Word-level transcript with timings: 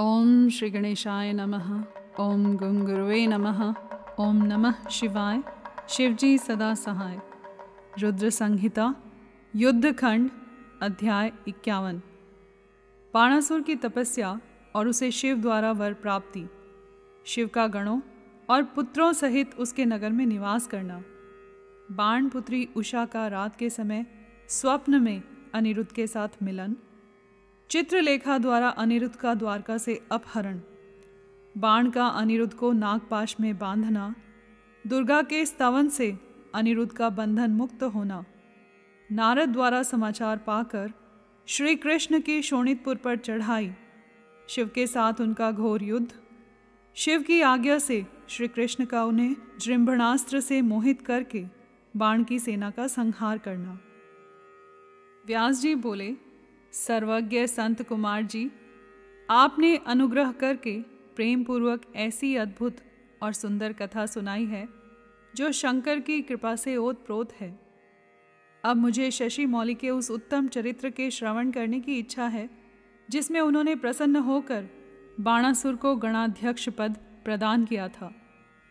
ओम 0.00 0.48
श्री 0.48 0.70
गणेशाय 0.70 1.32
नमः। 1.32 1.84
ओम 2.20 2.56
गुंगुरुवे 2.56 3.26
नमः। 3.26 3.74
ओम 4.18 4.42
नमः 4.42 4.88
शिवाय। 4.88 5.42
शिवजी 5.88 6.38
सदा 6.38 6.74
सहाय। 6.74 7.20
रुद्र 7.98 8.30
संहिता 8.30 8.94
युद्ध 9.56 9.98
खंड 9.98 10.30
अध्याय 10.82 11.32
इक्यावन। 11.48 12.02
बाणासुर 13.14 13.62
की 13.62 13.76
तपस्या 13.76 14.40
और 14.74 14.88
उसे 14.88 15.10
शिव 15.10 15.36
द्वारा 15.36 15.72
वर 15.72 15.92
प्राप्ति। 15.92 16.48
शिव 17.26 17.48
का 17.48 17.66
गणों 17.66 18.00
और 18.50 18.62
पुत्रों 18.62 19.12
सहित 19.12 19.54
उसके 19.54 19.84
नगर 19.84 20.10
में 20.10 20.26
निवास 20.26 20.66
करना। 20.66 21.02
बाण 21.90 22.28
पुत्री 22.28 22.68
उषा 22.76 23.04
का 23.04 23.28
रात 23.28 23.56
के 23.56 23.70
समय 23.70 24.06
स्वप्न 24.48 25.02
में 25.02 25.22
अनिरुद्ध 25.54 25.92
के 25.92 26.06
साथ 26.06 26.28
मिलन। 26.42 26.76
चित्रलेखा 27.70 28.38
द्वारा 28.38 28.68
अनिरुद्ध 28.68 29.16
का 29.16 29.34
द्वारका 29.34 29.78
से 29.78 30.00
अपहरण। 30.12 30.60
बाण 31.58 31.90
का 31.90 32.06
अनिरुद्ध 32.06 32.52
को 32.54 32.72
नागपाश 32.72 33.36
में 33.40 33.58
बांधना, 33.58 34.14
दुर्गा 34.86 35.22
के 35.22 35.46
स्तवन 35.46 35.88
से 35.88 36.18
अनिरुद्ध 36.54 36.92
का 36.92 37.08
बंधन 37.10 37.50
मुक्त 37.50 37.82
होना। 37.82 38.24
नारद 39.12 39.48
द्वारा 39.48 39.82
समाचार 39.82 40.36
पाकर 40.36 40.92
श्री 41.46 41.74
कृष्ण 41.76 42.20
की 42.20 42.42
शोणितपुर 42.42 42.96
पर 42.96 43.16
चढ़ाई। 43.16 43.72
शिव 44.48 44.68
के 44.68 44.86
साथ 44.86 45.20
उनका 45.20 45.50
घोर 45.50 45.82
युद्ध। 45.82 46.12
शिव 46.94 47.22
की 47.22 47.40
आज्ञा 47.40 47.78
से 47.78 48.06
श्री 48.28 48.48
कृष्ण 48.48 48.84
का 48.84 49.04
उन्हें 49.04 49.36
जृंभणास्त्र 49.60 50.40
से 50.40 50.60
मोहित 50.62 51.02
करके 51.02 51.44
बाण 51.96 52.24
की 52.24 52.38
सेना 52.38 52.70
का 52.70 52.86
संहार 52.86 53.38
करना। 53.38 53.78
व्यास 55.26 55.60
जी 55.60 55.74
बोले 55.74 56.25
सर्वज्ञ 56.72 57.46
संत 57.46 57.82
कुमार 57.82 58.22
जी, 58.22 58.50
आपने 59.30 59.76
अनुग्रह 59.76 60.32
करके 60.32 60.80
प्रेम 61.16 61.44
पूर्वक 61.44 61.82
ऐसी 61.96 62.34
अद्भुत 62.36 62.76
और 63.22 63.32
सुंदर 63.32 63.72
कथा 63.72 64.06
सुनाई 64.06 64.44
है, 64.44 64.68
जो 65.36 65.52
शंकर 65.52 66.00
की 66.00 66.22
कृपा 66.22 66.56
से 66.56 66.76
ओत 66.76 67.04
प्रोत 67.06 67.32
है। 67.32 67.58
अब 68.64 68.76
मुझे 68.76 69.10
शशि 69.10 69.46
मौली 69.46 69.74
के 69.74 69.90
उस 69.90 70.10
उत्तम 70.10 70.48
चरित्र 70.48 70.90
के 70.90 71.10
श्रवण 71.10 71.50
करने 71.50 71.80
की 71.80 71.98
इच्छा 71.98 72.26
है, 72.26 72.48
जिसमें 73.10 73.40
उन्होंने 73.40 73.74
प्रसन्न 73.74 74.16
होकर 74.16 74.66
बाणासुर 75.20 75.76
को 75.76 75.94
गणाध्यक्ष 75.96 76.68
पद 76.68 76.96
प्रदान 77.24 77.64
किया 77.64 77.88
था। 77.88 78.12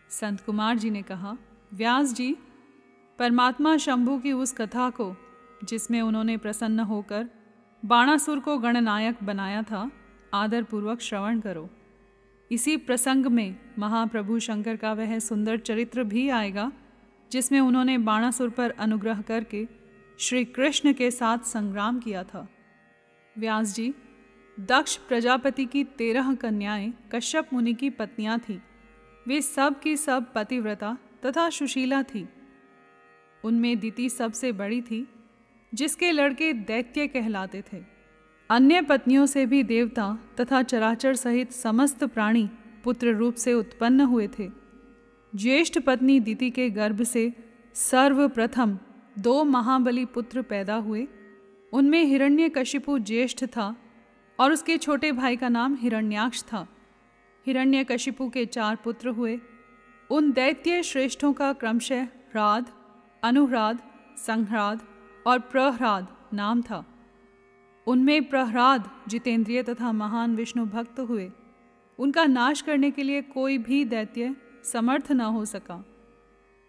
संत 0.10 0.42
कुमार 0.42 0.78
जी 0.78 0.90
ने 0.90 1.02
कहा, 1.02 1.38
व्यास 1.74 2.14
जी, 2.14 2.36
परमात्मा 3.20 3.78
शंभु 3.78 4.18
की 4.18 4.32
उस 4.34 4.54
कथा 4.54 4.90
को, 4.90 5.16
जिसमें 5.64 6.02
उन्होंने 6.02 6.38
प्रसन्न 6.38 6.80
होकर 6.80 7.28
बाणासुर 7.86 8.40
को 8.40 8.58
गणनायक 8.58 9.16
बनाया 9.24 9.62
था। 9.62 9.92
आदरपूर्वक 10.34 11.02
श्रवण 11.02 11.40
करो। 11.40 11.70
इसी 12.52 12.78
प्रसंग 12.78 13.26
में 13.26 13.56
महाप्रभु 13.80 14.40
शंकर 14.40 14.76
का 14.76 14.94
वह 14.94 15.20
सुंदर 15.20 15.58
चरित्र 15.58 16.04
भी 16.04 16.30
आएगा, 16.30 16.72
जिसमें 17.32 17.60
उन्होंने 17.60 17.98
बाणासुर 17.98 18.50
पर 18.50 18.72
अनुग्रह 18.72 19.22
करके 19.22 19.68
श्री 20.20 20.46
कृष्ण 20.46 20.94
के 20.94 21.12
साथ 21.12 21.38
संग्राम 21.38 22.00
किया 22.00 22.24
था। 22.24 22.48
व्यास 23.38 23.76
जी, 23.76 23.94
दक्ष 24.60 24.98
प्रजापति 24.98 25.66
की 25.66 25.84
तेरह 25.84 26.34
कन्याएँ, 26.34 26.94
कश्यप 27.12 27.50
मुनि 27.54 27.74
की 27.74 27.90
पत्नियाँ 27.90 28.40
थीं। 28.40 28.60
वे 29.28 29.42
सब 29.42 29.80
की 29.80 29.98
सब 29.98 30.34
पतिव्रता 30.34 30.98
तथा 31.26 31.50
सुशीला 31.50 32.04
थी। 32.04 32.30
उनमें 33.44 33.80
दिति 33.80 34.10
सबसे 34.10 34.52
बड़ी 34.52 34.82
थी 34.82 35.08
जिसके 35.76 36.12
लड़के 36.12 36.54
दैत्य 36.54 37.08
कहलाते 37.08 37.64
थे। 37.74 37.84
अन्य 38.50 38.82
पत्नियों 38.82 39.26
से 39.26 39.46
भी 39.46 39.64
देवता 39.64 40.18
तथा 40.40 40.62
चराचर 40.64 41.16
सहित 41.16 41.52
समस्त 41.52 42.04
प्राणी 42.04 42.50
पुत्र 42.84 43.14
रूप 43.14 43.36
से 43.36 43.54
उत्पन्न 43.54 44.02
हुए 44.02 44.28
थे। 44.40 44.50
ज्येष्ठ 45.36 45.80
पत्नी 45.80 46.20
दिति 46.20 46.50
के 46.50 46.70
गर्भ 46.70 47.04
से 47.04 47.34
सर्वप्रथम 47.74 48.78
दो 49.20 49.44
महाबली 49.44 50.06
पुत्र 50.06 50.42
पैदा 50.42 50.76
हुए। 50.76 51.08
उनमें 51.74 52.04
हिरण्यकशिपु 52.04 52.98
ज्येष्ठ 53.00 53.46
था 53.46 53.76
और 54.40 54.52
उसके 54.52 54.78
छोटे 54.78 55.12
भाई 55.12 55.36
का 55.36 55.50
नाम 55.50 55.76
हिरण्याक्ष 55.76 56.44
था। 56.44 56.68
हिरण्यकशिपु 57.46 58.30
के 58.30 58.46
चार 58.46 58.76
पुत्र 58.76 59.10
हुए। 59.10 59.40
उन 60.10 60.32
दैत्य 60.32 60.84
श्रेष्ठों 60.84 61.34
का 61.34 61.54
क्रमशः 61.54 62.04
ह्राद 62.04 62.66
अनुह्राद 63.24 63.80
संह्राद 64.18 64.82
और 65.28 65.40
प्रहराद 65.40 66.08
नाम 66.34 66.62
था। 66.62 66.86
उनमें 67.88 68.30
प्रहराद, 68.30 68.92
जितेंद्रिय 69.08 69.64
तथा 69.64 69.92
महान 69.92 70.36
विष्णु 70.36 70.66
भक्त 70.66 71.00
हुए। 71.00 71.32
उनका 72.00 72.26
नाश 72.26 72.62
करने 72.62 72.92
के 72.92 73.04
लिए 73.04 73.22
कोई 73.22 73.58
भी 73.58 73.86
दैत्य 73.86 74.36
समर्थ 74.64 75.12
न 75.12 75.22
हो 75.22 75.46
सका। 75.46 75.86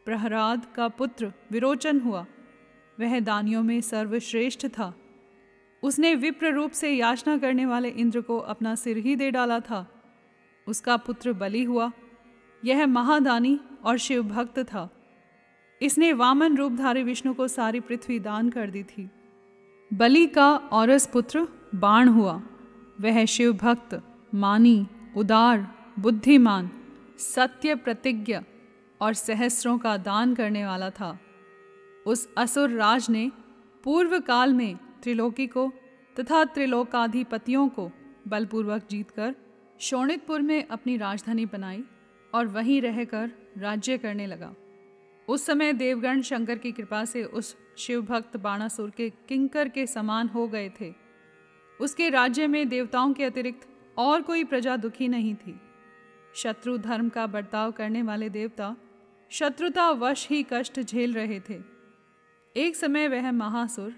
प्रहराद 0.04 0.66
का 0.74 0.88
पुत्र 0.88 1.32
विरोचन 1.50 2.00
हुआ। 2.00 2.26
वह 3.00 3.20
दानियों 3.20 3.62
में 3.62 3.80
सर्वश्रेष्ठ 3.80 4.66
था। 4.66 4.94
उसने 5.82 6.14
विप्र 6.14 6.52
रूप 6.52 6.70
से 6.70 6.90
याचना 6.90 7.38
करने 7.38 7.66
वाले 7.66 7.88
इंद्र 7.88 8.20
को 8.20 8.38
अपना 8.38 8.74
सिर 8.74 8.96
ही 8.96 9.16
दे 9.16 9.30
डाला 9.30 9.60
था। 9.60 9.92
उसका 10.68 10.96
पुत्र 10.96 11.32
बलि 11.32 11.64
हुआ। 11.64 11.92
यह 12.64 12.86
महादानी 12.86 13.60
और 13.84 13.98
शिव 13.98 14.22
भक्त 14.22 14.58
था। 14.58 14.95
इसने 15.82 16.12
वामन 16.12 16.56
रूपधारी 16.56 17.02
विष्णु 17.02 17.34
को 17.34 17.48
सारी 17.48 17.80
पृथ्वी 17.80 18.18
दान 18.18 18.50
कर 18.50 18.70
दी 18.70 18.82
थी। 18.82 19.10
बलि 19.92 20.26
का 20.26 20.56
औरस 20.56 21.06
पुत्र 21.06 21.48
बाण 21.74 22.08
हुआ। 22.08 22.42
वह 23.00 23.24
शिव 23.24 23.52
भक्त 23.52 24.02
मानी, 24.34 24.86
उदार, 25.16 25.74
बुद्धिमान, 25.98 26.70
सत्य 27.18 27.74
प्रतिज्ञ 27.74 28.38
और 29.00 29.12
सहस्रों 29.12 29.78
का 29.78 29.96
दान 29.96 30.34
करने 30.34 30.66
वाला 30.66 30.90
था। 30.90 31.18
उस 32.06 32.28
असुर 32.36 32.70
राज 32.70 33.10
ने 33.10 33.32
पूर्व 33.84 34.20
काल 34.20 34.54
में 34.54 34.76
त्रिलोकी 35.02 35.46
को 35.46 35.72
तथा 36.20 36.44
त्रिलोकाधिपतियों 36.44 37.68
को 37.68 37.90
बलपूर्वक 38.28 38.82
जीतकर 38.90 39.34
शोणितपुर 39.80 40.40
में 40.40 40.68
अपनी 40.68 40.96
राजधानी 40.96 41.46
बनाई 41.46 41.84
और 42.34 42.46
वहीं 42.46 42.82
रहकर 42.82 43.30
राज्य 43.58 43.98
करने 43.98 44.26
लगा। 44.26 44.54
उस 45.28 45.46
समय 45.46 45.72
देवगण 45.72 46.20
शंकर 46.22 46.58
की 46.58 46.72
कृपा 46.72 47.04
से 47.04 47.24
उस 47.24 47.56
शिव 47.78 48.02
भक्त 48.02 48.36
बाणासुर 48.36 48.90
के 48.90 49.10
किंकर 49.28 49.68
के 49.68 49.86
समान 49.86 50.28
हो 50.28 50.46
गए 50.48 50.70
थे। 50.80 50.92
उसके 51.80 52.08
राज्य 52.08 52.46
में 52.46 52.68
देवताओं 52.68 53.12
के 53.12 53.24
अतिरिक्त 53.24 53.68
और 53.98 54.22
कोई 54.22 54.44
प्रजा 54.44 54.76
दुखी 54.76 55.08
नहीं 55.08 55.34
थी। 55.34 55.60
शत्रु 56.34 56.76
धर्म 56.78 57.08
का 57.08 57.26
बर्ताव 57.26 57.72
करने 57.72 58.02
वाले 58.02 58.28
देवता 58.28 58.76
शत्रुता 59.30 59.90
वश 59.90 60.28
ही 60.28 60.46
कष्ट 60.52 60.80
झेल 60.80 61.14
रहे 61.14 61.40
थे। 61.40 61.58
एक 62.56 62.76
समय 62.76 63.08
वह 63.08 63.30
महासुर 63.32 63.94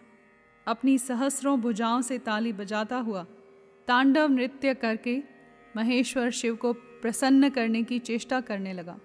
अपनी 0.66 0.98
सहस्रों 0.98 1.60
भुजाओं 1.60 2.00
से 2.02 2.18
ताली 2.18 2.52
बजाता 2.52 2.96
हुआ 2.96 3.26
तांडव 3.88 4.28
नृत्य 4.28 4.74
करके 4.74 5.22
महेश्वर 5.76 6.30
शिव 6.30 6.56
को 6.56 6.72
प्रसन्न 6.72 7.48
करने 7.50 7.82
की 7.82 7.98
चेष्टा 7.98 8.40
करने 8.40 8.72
लगा। 8.72 8.98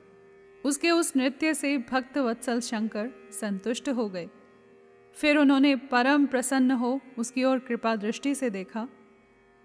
उसके 0.64 0.92
उस 0.92 1.16
नृत्य 1.16 1.54
से 1.54 1.78
भक्त 1.92 2.18
वत्सल 2.18 2.60
शंकर 2.60 3.10
संतुष्ट 3.32 3.90
हो 3.90 4.08
गए। 4.10 4.30
फिर 5.16 5.38
उन्होंने 5.38 5.76
परम 5.76 6.26
प्रसन्न 6.26 6.72
हो 6.72 7.00
उसकी 7.18 7.44
ओर 7.44 7.60
कृपा 7.60 7.96
दृष्टि 7.96 8.36
से 8.36 8.50
देखा। 8.50 8.88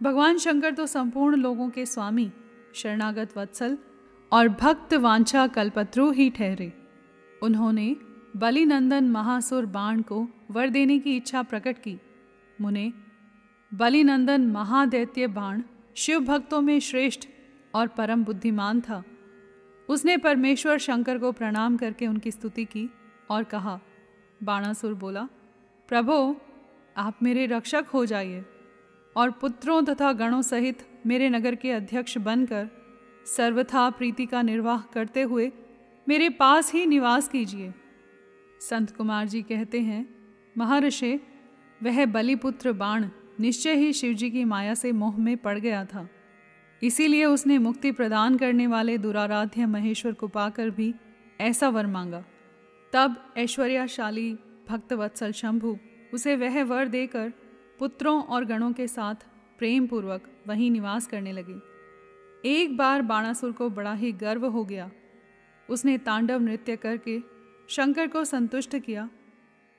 भगवान 0.00 0.38
शंकर 0.38 0.75
तो 0.75 0.86
संपूर्ण 0.86 1.36
लोगों 1.36 1.69
के 1.70 1.86
स्वामी, 1.86 2.31
शरणागत 2.75 3.36
वत्सल 3.36 3.78
और 4.32 4.48
भक्त 4.48 4.94
वांछा 4.94 5.47
कल्पत्रु 5.47 6.10
ही 6.10 6.28
ठहरे। 6.31 6.72
उन्होंने 7.42 7.97
बलिनंदन 8.36 9.09
महासुर 9.10 9.66
बाण 9.66 10.00
को 10.03 10.26
वर 10.50 10.69
देने 10.69 10.98
की 10.98 11.16
इच्छा 11.16 11.42
प्रकट 11.42 11.78
की। 11.78 11.98
मुने, 12.60 12.92
बलिनंदन 13.72 14.47
महादैत्य 14.47 15.26
बाण 15.26 15.62
शिव 15.97 16.20
भक्तों 16.20 16.60
में 16.60 16.78
श्रेष्ठ 16.80 17.26
और 17.74 17.89
परम 17.89 18.24
बुद्धिमान 18.24 18.80
था। 18.80 19.03
उसने 19.89 20.17
परमेश्वर 20.17 20.79
शंकर 20.79 21.19
को 21.19 21.33
प्रणाम 21.33 21.77
करके 21.77 22.07
उनकी 22.07 22.31
स्तुति 22.31 22.65
की 22.65 22.89
और 23.31 23.45
कहा, 23.45 23.81
बाणासुर 24.43 24.95
बोला, 24.95 25.29
प्रभो, 25.89 26.41
आप 26.97 27.23
मेरे 27.23 27.47
रक्षक 27.47 27.85
हो 27.95 28.07
जाइए 28.07 28.45
और 29.17 29.31
पुत्रों 29.31 29.83
तथा 29.83 30.13
गणों 30.13 30.43
सहित 30.43 30.87
मेरे 31.07 31.29
नगर 31.29 31.55
के 31.55 31.71
अध्यक्ष 31.73 32.19
बनकर 32.19 32.69
सर्वथा 33.37 33.91
प्रीति 33.91 34.27
का 34.27 34.43
निर्वाह 34.43 34.81
करते 34.81 35.23
हुए 35.23 35.53
मेरे 36.09 36.29
पास 36.29 36.73
ही 36.73 36.87
निवास 36.87 37.29
कीजिए। 37.29 37.75
संत 38.61 38.97
कुमार 38.97 39.27
जी 39.27 39.43
कहते 39.43 39.81
हैं, 39.81 40.09
महर्षि, 40.59 41.21
वह 41.83 42.07
बलिपुत्र 42.07 42.73
बाण 42.73 43.09
निश्चय 43.41 43.75
ही 43.75 43.93
शिवजी 43.93 44.31
की 44.31 44.45
माया 44.45 44.75
से 44.75 44.93
मोह 44.93 45.19
में 45.19 45.37
पड़ 45.37 45.59
गया 45.59 45.85
था। 45.85 46.09
इसीलिए 46.83 47.25
उसने 47.25 47.59
मुक्ति 47.59 47.92
प्रदान 47.92 48.39
करने 48.39 48.66
वाले 48.66 48.98
दुराराध्य 48.98 49.66
महेश्वर 49.66 50.13
को 50.13 50.28
पाकर 50.28 50.71
भी 50.71 50.95
ऐसा 51.41 51.69
वर 51.69 51.86
मांगा। 51.86 52.25
तब 52.92 53.34
ऐश्वर्याशाली 53.36 54.39
भक्तवत्सल 54.69 55.33
शंभु 55.33 55.78
उसे 56.15 56.36
वह 56.36 56.65
वर 56.65 56.89
देकर 56.89 57.33
पुत्रों 57.78 58.22
और 58.22 58.45
गणों 58.45 58.72
के 58.72 58.89
साथ 58.89 59.15
प्रेम 59.59 59.86
पूर्वक 59.86 60.22
वहीं 60.47 60.71
निवास 60.71 61.07
करने 61.07 61.33
लगे। 61.33 61.54
एक 62.45 62.77
बार 62.77 63.03
बाणासुर 63.03 63.53
को 63.53 63.71
बड़ा 63.71 63.95
ही 63.95 64.13
गर्व 64.13 64.47
हो 64.47 64.65
गया। 64.65 64.91
उसने 65.71 65.98
तांडव 65.98 66.41
नृत्य 66.41 66.77
करके 66.77 67.21
शंकर 67.69 68.07
को 68.07 68.25
संतुष्ट 68.25 68.78
किया। 68.78 69.10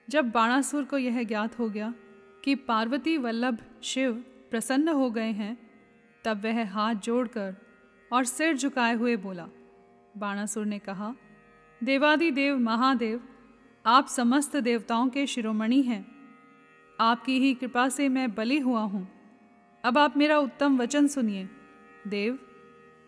जब 0.10 0.30
बाणासुर 0.30 0.84
को 0.84 0.98
यह 0.98 1.24
ज्ञात 1.24 1.60
हो 1.60 1.70
गया 1.70 1.94
कि 2.44 2.56
पार्वती 2.56 3.18
वल्लभ 3.18 3.58
शिव 3.84 4.24
प्रसन्न 4.52 4.88
हो 4.88 5.12
गए 5.12 5.32
हैं 5.32 5.69
तब 6.24 6.42
वह 6.44 6.66
हाथ 6.72 6.96
जोड़कर 6.96 7.56
और 8.12 8.26
सिर 8.26 8.58
झुकाए 8.58 8.94
हुए 8.94 9.16
बोला, 9.16 9.48
बाणासुर 10.18 10.66
ने 10.66 10.80
कहा, 10.80 11.14
देवादिदेव 11.82 12.58
महादेव, 12.58 13.22
आप 13.86 14.08
समस्त 14.08 14.56
देवताओं 14.58 15.10
के 15.10 15.26
शिरोमणि 15.28 15.82
हैं। 15.82 16.06
आपकी 17.00 17.40
ही 17.40 17.54
कृपा 17.54 17.88
से 17.90 18.08
मैं 18.10 18.34
बलि 18.36 18.60
हुआ 18.60 18.82
हूँ। 18.82 19.08
अब 19.84 19.98
आप 19.98 20.18
मेरा 20.18 20.38
उत्तम 20.38 20.78
वचन 20.78 21.08
सुनिए। 21.08 21.48
देव, 22.08 22.38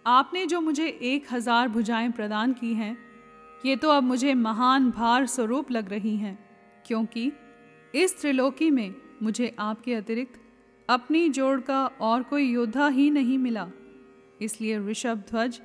आपने 0.06 0.46
जो 0.46 0.62
मुझे 0.62 0.88
एक 0.88 1.28
हज़ार 1.32 1.68
भुजाएँ 1.68 2.12
प्रदान 2.12 2.54
की 2.54 2.74
हैं, 2.74 2.98
ये 3.66 3.76
तो 3.76 3.90
अब 3.90 4.04
मुझे 4.04 4.34
महान 4.34 4.90
भार 4.92 5.26
स्वरूप 5.26 5.72
लग 5.72 5.90
रही 5.90 6.16
हैं, 6.18 6.38
क्योंकि 6.86 7.32
इस 7.94 8.20
त्रिलोकी 8.22 8.70
में 8.72 8.94
मुझे 9.24 9.56
आपके 9.60 9.94
अतिरिक्त 9.94 10.41
अपनी 10.92 11.30
जोड़ 11.30 11.62
का 11.62 11.86
और 11.86 12.24
कोई 12.24 12.44
योद्धा 12.44 12.88
ही 12.88 13.12
नहीं 13.12 13.38
मिला। 13.38 13.70
इसलिए 14.42 14.80
ऋषभ 14.80 15.24
ध्वज, 15.30 15.62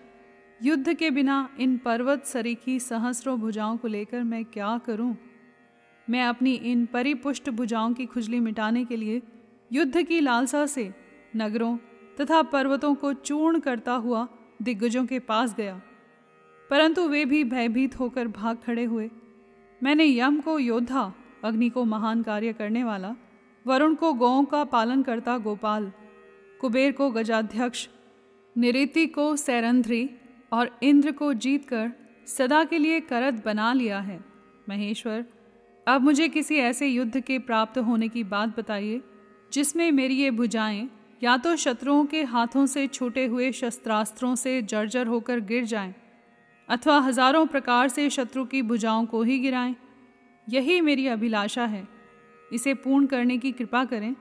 युद्ध 0.63 0.95
के 0.95 1.11
बिना 1.11 1.49
इन 1.61 1.79
पर्वत 1.79 2.25
सरीखी 2.25 2.81
सहस्रों 2.81 3.41
भुजाओं 3.41 3.77
को 3.77 3.89
लेकर 3.89 4.23
मैं 4.23 4.45
क्या 4.45 4.79
करूँ? 4.79 5.17
मैं 6.11 6.25
अपनी 6.25 6.55
इन 6.55 6.87
परिपुष्ट 6.87 7.51
भुजाओं 7.51 7.93
की 7.93 8.07
खुजली 8.07 8.41
मिटाने 8.41 8.85
के 8.85 8.97
लिए 8.97 9.23
युद्ध 9.73 10.03
की 10.03 10.21
लालसा 10.21 10.67
से 10.67 10.95
नगरों 11.37 11.77
तथा 12.21 12.43
पर्वतों 12.43 12.95
को 12.95 13.13
चूर्ण 13.13 13.59
करता 13.59 13.93
हुआ 13.93 14.29
दिग्गजों 14.63 15.07
के 15.07 15.19
पास 15.19 15.55
गया। 15.55 15.83
परंतु 16.71 17.09
वे 17.09 17.25
भी 17.25 17.45
भयभीत 17.45 18.01
होकर 18.01 18.29
भाग 18.29 18.57
खड़े 18.57 18.85
हुए। 18.85 19.11
मैंने 19.83 20.19
यम 20.19 20.41
को, 20.41 20.59
योद्धा, 20.59 21.15
अग्नि 21.45 21.69
को 21.69 21.85
महान 21.85 22.23
कार्य 22.23 22.53
करने 22.53 22.85
वाला 22.85 23.17
वरुण 23.67 23.95
को 23.95 24.13
गौों 24.13 24.45
का 24.45 24.63
पालन 24.65 25.03
करता 25.03 25.37
गोपाल, 25.39 25.91
कुबेर 26.61 26.93
को 26.93 27.11
गजाध्यक्ष, 27.11 27.87
निरीति 28.57 29.07
को 29.07 29.35
सैरंध्री 29.37 30.09
और 30.53 30.71
इंद्र 30.83 31.13
को 31.13 31.33
जीतकर 31.35 31.91
सदा 32.27 32.63
के 32.65 32.79
लिए 32.79 33.01
करत 33.01 33.43
बना 33.45 33.73
लिया 33.73 33.99
है। 34.01 34.19
महेश्वर, 34.69 35.25
अब 35.87 36.03
मुझे 36.03 36.29
किसी 36.29 36.57
ऐसे 36.57 36.87
युद्ध 36.87 37.21
के 37.21 37.39
प्राप्त 37.39 37.79
होने 37.79 38.09
की 38.09 38.25
बात 38.25 38.57
बताइए, 38.59 39.01
जिसमें 39.53 39.91
मेरी 39.93 40.15
ये 40.15 40.31
भुजाएँ 40.31 40.89
या 41.23 41.37
तो 41.37 41.57
शत्रुओं 41.57 42.05
के 42.05 42.23
हाथों 42.25 42.65
से 42.67 42.87
छूटे 42.87 43.27
हुए 43.27 43.51
शस्त्रास्त्रों 43.53 44.35
से 44.35 44.61
जर्जर 44.63 45.07
होकर 45.07 45.41
गिर 45.41 45.65
जाएँ, 45.65 45.95
अथवा 46.69 46.99
हज़ारों 46.99 47.47
प्रकार 47.47 47.89
से 47.89 48.09
शत्रु 48.11 48.45
की 48.45 48.63
भुजाओं 48.63 49.05
को 49.07 49.23
ही 49.23 49.39
गिराएँ, 49.39 49.75
यही 50.47 50.81
मेरी 50.81 51.07
अभिलाषा 51.09 51.65
है। 51.65 51.96
इसे 52.53 52.75
पूर्ण 52.75 53.07
करने 53.07 53.39
की 53.39 53.53
कृपा 53.53 53.85
करें। 53.85 54.17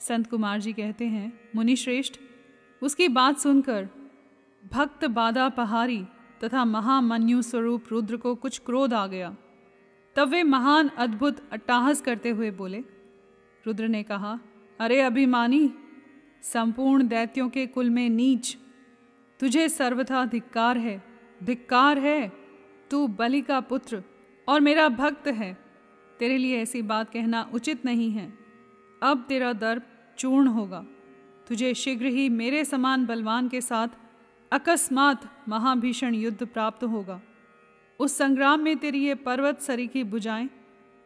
संत 0.00 0.30
कुमार 0.30 0.60
जी 0.60 0.72
कहते 0.72 1.06
हैं, 1.06 1.40
मुनिश्रेष्ठ, 1.56 2.14
उसकी 2.82 3.08
बात 3.08 3.38
सुनकर 3.38 3.88
भक्त 4.72 5.04
बादा 5.04 5.48
पहारी 5.48 6.04
तथा 6.44 6.64
महामन्यु 6.64 7.42
स्वरूप 7.42 7.84
रुद्र 7.90 8.16
को 8.16 8.34
कुछ 8.34 8.58
क्रोध 8.58 8.94
आ 8.94 9.06
गया। 9.06 9.36
तब 10.16 10.28
वे 10.28 10.42
महान 10.42 10.88
अद्भुत 10.88 11.50
अट्टाहस 11.52 12.00
करते 12.00 12.30
हुए 12.30 12.50
बोले, 12.50 12.84
रुद्र 13.66 13.88
ने 13.88 14.02
कहा, 14.02 14.38
अरे 14.80 15.00
अभिमानी, 15.00 15.74
संपूर्ण 16.42 17.08
दैत्यों 17.08 17.48
के 17.48 17.66
कुल 17.66 17.90
में 17.90 18.10
नीच, 18.10 18.56
तुझे 19.40 19.68
सर्वथा 19.68 20.24
धिक्कार 20.24 20.78
है। 20.78 21.02
धिक्कार 21.42 21.98
है, 21.98 22.32
तू 22.90 23.06
बलि 23.08 23.40
का 23.40 23.60
पुत्र 23.60 24.02
और 24.48 24.60
मेरा 24.60 24.88
भक्त 24.88 25.26
है। 25.26 25.63
तेरे 26.18 26.38
लिए 26.38 26.62
ऐसी 26.62 26.82
बात 26.82 27.10
कहना 27.12 27.50
उचित 27.54 27.84
नहीं 27.84 28.10
है। 28.10 28.38
अब 29.02 29.26
तेरा 29.28 29.52
दर्प 29.52 29.82
चूर्ण 30.18 30.46
होगा। 30.46 30.86
तुझे 31.48 31.74
शीघ्र 31.74 32.06
ही 32.06 32.28
मेरे 32.28 32.64
समान 32.64 33.06
बलवान 33.06 33.48
के 33.48 33.60
साथ 33.60 33.88
अकस्मात 34.52 35.48
महाभीषण 35.48 36.14
युद्ध 36.14 36.46
प्राप्त 36.46 36.84
होगा। 36.84 37.20
उस 38.00 38.16
संग्राम 38.18 38.60
में 38.60 38.76
तेरी 38.76 39.06
ये 39.06 39.14
पर्वत 39.14 39.60
सरी 39.60 39.86
की 39.86 40.04
बुझाएँ, 40.04 40.50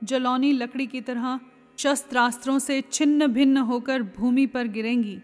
जलौनी 0.04 0.52
लकड़ी 0.52 0.86
की 0.86 1.00
तरह 1.00 1.40
शस्त्रास्त्रों 1.78 2.58
से 2.58 2.80
छिन्न 2.80 3.26
भिन्न 3.26 3.56
होकर 3.56 4.02
भूमि 4.02 4.46
पर 4.46 4.66
गिरेंगी। 4.66 5.18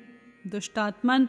दुष्टात्मन, 0.47 1.29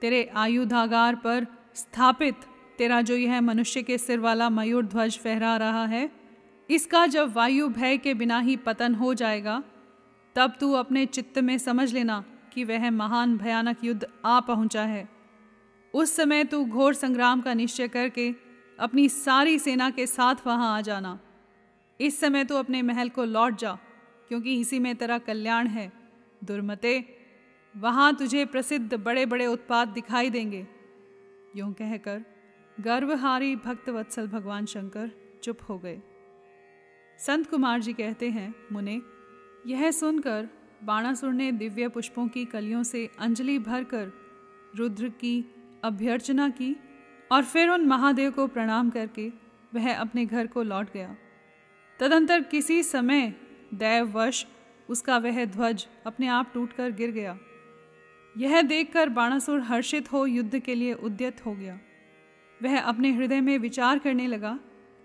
तेरे 0.00 0.30
आयुधागार 0.36 1.14
पर 1.14 1.46
स्थापित 1.74 2.34
तेरा 2.78 3.00
जो 3.00 3.14
यह 3.14 3.40
मनुष्य 3.40 3.82
के 3.82 3.98
सिर 3.98 4.20
वाला 4.20 4.50
मयूर 4.50 4.86
ध्वज 4.86 5.18
फहरा 5.18 5.56
रहा 5.56 5.86
है 5.86 6.25
इसका 6.68 7.06
जब 7.06 7.32
वायु 7.32 7.68
भय 7.68 7.96
के 7.96 8.14
बिना 8.14 8.38
ही 8.38 8.56
पतन 8.56 8.94
हो 8.94 9.12
जाएगा, 9.14 9.62
तब 10.36 10.56
तू 10.60 10.72
अपने 10.72 11.04
चित्त 11.06 11.38
में 11.38 11.56
समझ 11.58 11.92
लेना 11.92 12.24
कि 12.52 12.64
वह 12.64 12.90
महान 12.90 13.36
भयानक 13.38 13.84
युद्ध 13.84 14.06
आ 14.24 14.40
पहुँचा 14.40 14.82
है। 14.82 15.08
उस 15.94 16.16
समय 16.16 16.44
तू 16.44 16.64
घोर 16.64 16.94
संग्राम 16.94 17.40
का 17.40 17.54
निश्चय 17.54 17.88
करके 17.88 18.34
अपनी 18.78 19.08
सारी 19.08 19.58
सेना 19.58 19.90
के 19.90 20.06
साथ 20.06 20.46
वहाँ 20.46 20.76
आ 20.76 20.80
जाना। 20.80 21.18
इस 22.00 22.20
समय 22.20 22.44
तू 22.44 22.54
अपने 22.54 22.82
महल 22.82 23.08
को 23.08 23.24
लौट 23.24 23.58
जा, 23.58 23.78
क्योंकि 24.28 24.60
इसी 24.60 24.78
में 24.78 24.94
तेरा 24.96 25.18
कल्याण 25.18 25.66
है। 25.66 25.92
दुर्मते, 26.44 27.04
वहाँ 27.74 28.14
तुझे 28.14 28.44
प्रसिद्ध 28.44 28.94
बड़े 28.94 29.24
बड़े 29.26 29.46
उत्पाद 29.46 29.88
दिखाई 29.88 30.30
देंगे। 30.30 30.66
यूँ 31.56 31.72
कहकर 31.72 32.24
गर्वहारी 32.80 33.54
भक्त 33.56 33.88
वत्सल 33.88 34.26
भगवान 34.26 34.66
शंकर 34.66 35.10
चुप 35.42 35.58
हो 35.68 35.78
गए। 35.78 36.00
संत 37.18 37.46
कुमार 37.50 37.80
जी 37.80 37.92
कहते 37.92 38.28
हैं, 38.30 38.54
मुने, 38.72 39.00
यह 39.66 39.90
सुनकर 39.90 40.48
बाणासुर 40.84 41.32
ने 41.32 41.52
दिव्य 41.52 41.88
पुष्पों 41.88 42.26
की 42.28 42.44
कलियों 42.44 42.82
से 42.82 43.08
अंजलि 43.18 43.58
भरकर 43.58 44.12
रुद्र 44.76 45.08
की 45.08 45.44
अभ्यर्चना 45.84 46.48
की 46.48 46.76
और 47.32 47.44
फिर 47.44 47.68
उन 47.68 47.86
महादेव 47.86 48.30
को 48.30 48.46
प्रणाम 48.46 48.90
करके 48.90 49.28
वह 49.74 49.94
अपने 49.94 50.24
घर 50.26 50.46
को 50.46 50.62
लौट 50.62 50.92
गया। 50.94 51.16
तदंतर 52.00 52.42
किसी 52.42 52.82
समय 52.82 53.34
दैववश 53.74 54.46
उसका 54.88 55.18
वह 55.18 55.44
ध्वज 55.44 55.86
अपने 56.06 56.26
आप 56.26 56.50
टूटकर 56.54 56.90
गिर 56.90 57.10
गया। 57.10 57.38
यह 58.36 58.62
देखकर 58.62 59.08
बाणासुर 59.08 59.60
हर्षित 59.60 60.12
हो 60.12 60.26
युद्ध 60.26 60.58
के 60.58 60.74
लिए 60.74 60.92
उद्यत 60.92 61.44
हो 61.46 61.54
गया। 61.54 61.78
वह 62.60 62.80
अपने 62.80 63.12
हृदय 63.12 63.40
में 63.40 63.58
विचार 63.58 63.98
करने 63.98 64.26
लगा 64.26 64.58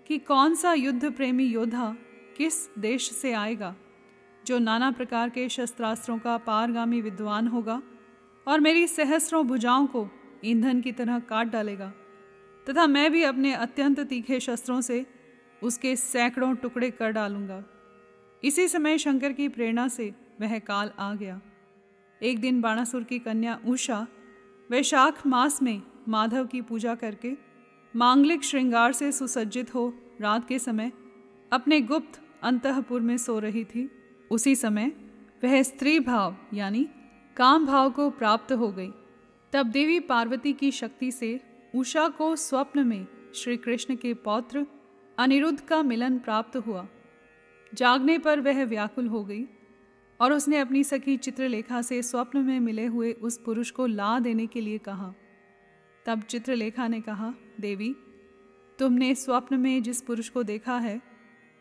कि 0.06 0.18
कौन 0.18 0.54
सा 0.54 0.72
युद्ध 0.72 1.12
प्रेमी 1.12 1.44
योद्धा 1.44 1.94
किस 2.36 2.68
देश 2.78 3.10
से 3.12 3.32
आएगा, 3.32 3.74
जो 4.46 4.58
नाना 4.58 4.90
प्रकार 4.90 5.28
के 5.28 5.48
शस्त्रास्त्रों 5.48 6.18
का 6.18 6.36
पारगामी 6.38 7.00
विद्वान 7.00 7.48
होगा 7.48 7.82
और 8.46 8.60
मेरी 8.60 8.86
सहस्रों 8.86 9.46
भुजाओं 9.46 9.86
को 9.86 10.08
ईंधन 10.44 10.80
की 10.80 10.92
तरह 10.92 11.18
काट 11.18 11.46
डालेगा, 11.46 11.92
तथा 12.66 12.86
मैं 12.86 13.10
भी 13.12 13.22
अपने 13.22 13.52
अत्यंत 13.52 14.00
तीखे 14.00 14.40
शस्त्रों 14.40 14.80
से 14.80 15.06
उसके 15.62 15.96
सैकड़ों 15.96 16.54
टुकड़े 16.54 16.90
कर 16.90 17.10
डालूँगा। 17.10 17.62
इसी 18.44 18.68
समय 18.68 18.98
शंकर 18.98 19.32
की 19.32 19.48
प्रेरणा 19.48 19.88
से 19.88 20.14
वह 20.40 20.58
काल 20.58 20.90
आ 20.98 21.14
गया। 21.14 21.40
एक 22.22 22.40
दिन 22.40 22.60
बाणासुर 22.60 23.04
की 23.04 23.18
कन्या 23.18 23.60
उषा 23.66 24.06
वैशाख 24.70 25.26
मास 25.26 25.62
में 25.62 25.82
माधव 26.08 26.46
की 26.46 26.60
पूजा 26.60 26.94
करके 26.94 27.32
मांगलिक 27.96 28.44
श्रृंगार 28.44 28.92
से 28.92 29.12
सुसज्जित 29.12 29.74
हो 29.74 29.94
रात 30.20 30.48
के 30.48 30.58
समय 30.58 30.92
अपने 31.52 31.80
गुप्त 31.80 32.21
अंतपुर 32.42 33.00
में 33.00 33.16
सो 33.16 33.38
रही 33.38 33.64
थी। 33.64 33.90
उसी 34.30 34.56
समय 34.56 34.92
वह 35.44 35.62
स्त्री 35.62 36.00
भाव, 36.00 36.36
यानी 36.54 36.88
काम 37.36 37.66
भाव 37.66 37.90
को 37.90 38.10
प्राप्त 38.10 38.52
हो 38.52 38.72
गई। 38.72 38.90
तब 39.52 39.66
देवी 39.66 40.00
पार्वती 40.00 40.52
की 40.52 40.70
शक्ति 40.70 41.12
से 41.12 41.40
उषा 41.74 42.08
को 42.08 42.36
स्वप्न 42.36 42.86
में 42.86 43.06
श्री 43.34 43.56
कृष्ण 43.56 43.96
के 43.96 44.14
पौत्र 44.14 44.66
अनिरुद्ध 45.18 45.60
का 45.60 45.82
मिलन 45.82 46.18
प्राप्त 46.18 46.56
हुआ। 46.56 46.88
जागने 47.74 48.18
पर 48.18 48.40
वह 48.40 48.64
व्याकुल 48.64 49.06
हो 49.06 49.24
गई 49.24 49.44
और 50.20 50.32
उसने 50.32 50.58
अपनी 50.58 50.84
सखी 50.84 51.16
चित्रलेखा 51.16 51.82
से 51.82 52.02
स्वप्न 52.02 52.38
में 52.38 52.60
मिले 52.60 52.86
हुए 52.86 53.12
उस 53.12 53.38
पुरुष 53.38 53.70
को 53.70 53.86
ला 53.86 54.18
देने 54.18 54.46
के 54.46 54.60
लिए 54.60 54.78
कहा। 54.78 55.14
तब 56.06 56.20
चित्रलेखा 56.20 56.88
ने 56.88 57.00
कहा, 57.00 57.34
देवी, 57.60 57.94
तुमने 58.78 59.14
स्वप्न 59.14 59.56
में 59.60 59.82
जिस 59.82 60.02
पुरुष 60.02 60.28
को 60.28 60.42
देखा 60.42 60.78
है 60.78 61.11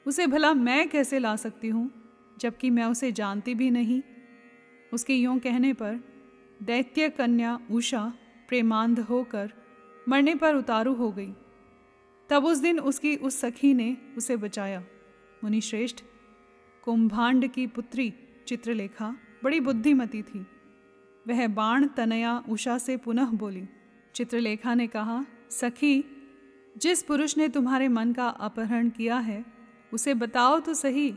उसे 0.07 0.27
भला 0.27 0.53
मैं 0.53 0.89
कैसे 0.89 1.19
ला 1.19 1.35
सकती 1.35 1.67
हूँ, 1.67 1.91
जबकि 2.39 2.69
मैं 2.69 2.85
उसे 2.85 3.11
जानती 3.11 3.55
भी 3.55 3.71
नहीं? 3.71 4.01
उसके 4.93 5.15
यूँ 5.15 5.39
कहने 5.39 5.73
पर 5.73 5.99
दैत्य 6.63 7.09
कन्या 7.09 7.59
उषा 7.71 8.13
प्रेमांध 8.47 8.99
होकर 8.99 9.51
मरने 10.09 10.35
पर 10.35 10.55
उतारू 10.55 10.93
हो 10.93 11.11
गई। 11.11 11.33
तब 12.29 12.45
उस 12.45 12.57
दिन 12.57 12.79
उसकी 12.79 13.15
उस 13.15 13.39
सखी 13.39 13.73
ने 13.73 13.97
उसे 14.17 14.37
बचाया। 14.37 14.83
मुनिश्रेष्ठ, 15.43 16.03
कुंभांड 16.83 17.47
की 17.47 17.67
पुत्री 17.67 18.13
चित्रलेखा 18.47 19.15
बड़ी 19.43 19.59
बुद्धिमती 19.59 20.21
थी। 20.21 20.45
वह 21.27 21.47
बाण 21.47 21.87
तनया 21.87 22.43
उषा 22.49 22.77
से 22.77 22.97
पुनः 22.97 23.31
बोली। 23.31 23.67
चित्रलेखा 24.15 24.73
ने 24.73 24.87
कहा, 24.87 25.25
सखी, 25.49 26.03
जिस 26.77 27.03
पुरुष 27.03 27.37
ने 27.37 27.47
तुम्हारे 27.47 27.87
मन 27.87 28.13
का 28.13 28.27
अपहरण 28.27 28.89
किया 28.89 29.17
है 29.17 29.60
उसे 29.93 30.13
बताओ 30.13 30.59
तो 30.59 30.73
सही। 30.73 31.09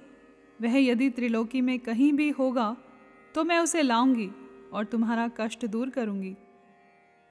वह 0.61 0.79
यदि 0.79 1.09
त्रिलोकी 1.11 1.61
में 1.61 1.79
कहीं 1.79 2.13
भी 2.13 2.29
होगा 2.31 2.77
तो 3.35 3.45
मैं 3.45 3.59
उसे 3.59 3.83
लाऊँगी 3.83 4.31
और 4.73 4.85
तुम्हारा 4.85 5.29
कष्ट 5.39 5.65
दूर 5.67 5.91
करूँगी। 5.91 6.35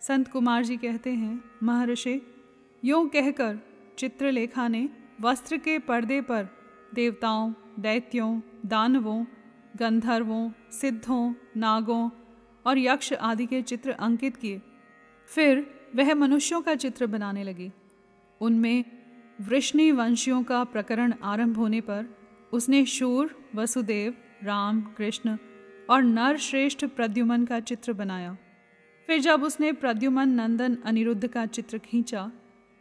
संत 0.02 0.28
कुमार 0.28 0.64
जी 0.64 0.78
कहते 0.78 1.10
हैं, 1.10 1.44
महर्षि, 1.64 2.22
यूँ 2.84 3.08
कहकर 3.10 3.60
चित्रलेखा 3.98 4.68
ने 4.68 4.90
वस्त्र 5.22 5.58
के 5.58 5.78
पर्दे 5.80 6.20
पर 6.22 6.48
देवताओं, 6.94 7.54
दैत्यों, 7.80 8.40
दानवों, 8.66 9.24
गंधर्वों, 9.76 10.50
सिद्धों, 10.72 11.34
नागों 11.58 12.10
और 12.66 12.78
यक्ष 12.78 13.14
आदि 13.14 13.46
के 13.46 13.62
चित्र 13.62 13.92
अंकित 13.92 14.36
किए। 14.36 14.62
फिर 15.30 15.66
वह 15.96 16.14
मनुष्यों 16.14 16.62
का 16.62 16.76
चित्र 16.76 17.08
बनाने 17.08 17.44
लगी। 17.44 17.72
उनमें 18.42 18.84
वृष्णि 19.42 19.92
वंशियों 19.92 20.44
का 20.44 20.63
प्रकरण 20.63 21.13
आरंभ 21.24 21.58
होने 21.58 21.82
पर 21.82 22.06
उसने 22.54 22.86
शूर, 22.86 23.50
वसुदेव, 23.56 24.16
राम, 24.44 24.82
कृष्ण 24.82 25.38
और 25.90 26.04
नर 26.04 26.38
श्रेष्ठ 26.38 26.86
प्रद्युमन 26.86 27.46
का 27.46 27.60
चित्र 27.60 27.94
बनाया। 27.94 28.38
फिर 29.08 29.20
जब 29.20 29.44
उसने 29.44 29.72
प्रद्युमन 29.72 30.30
नंदन 30.30 30.78
अनिरुद्ध 30.86 31.28
का 31.28 31.46
चित्र 31.46 31.78
खींचा, 31.78 32.32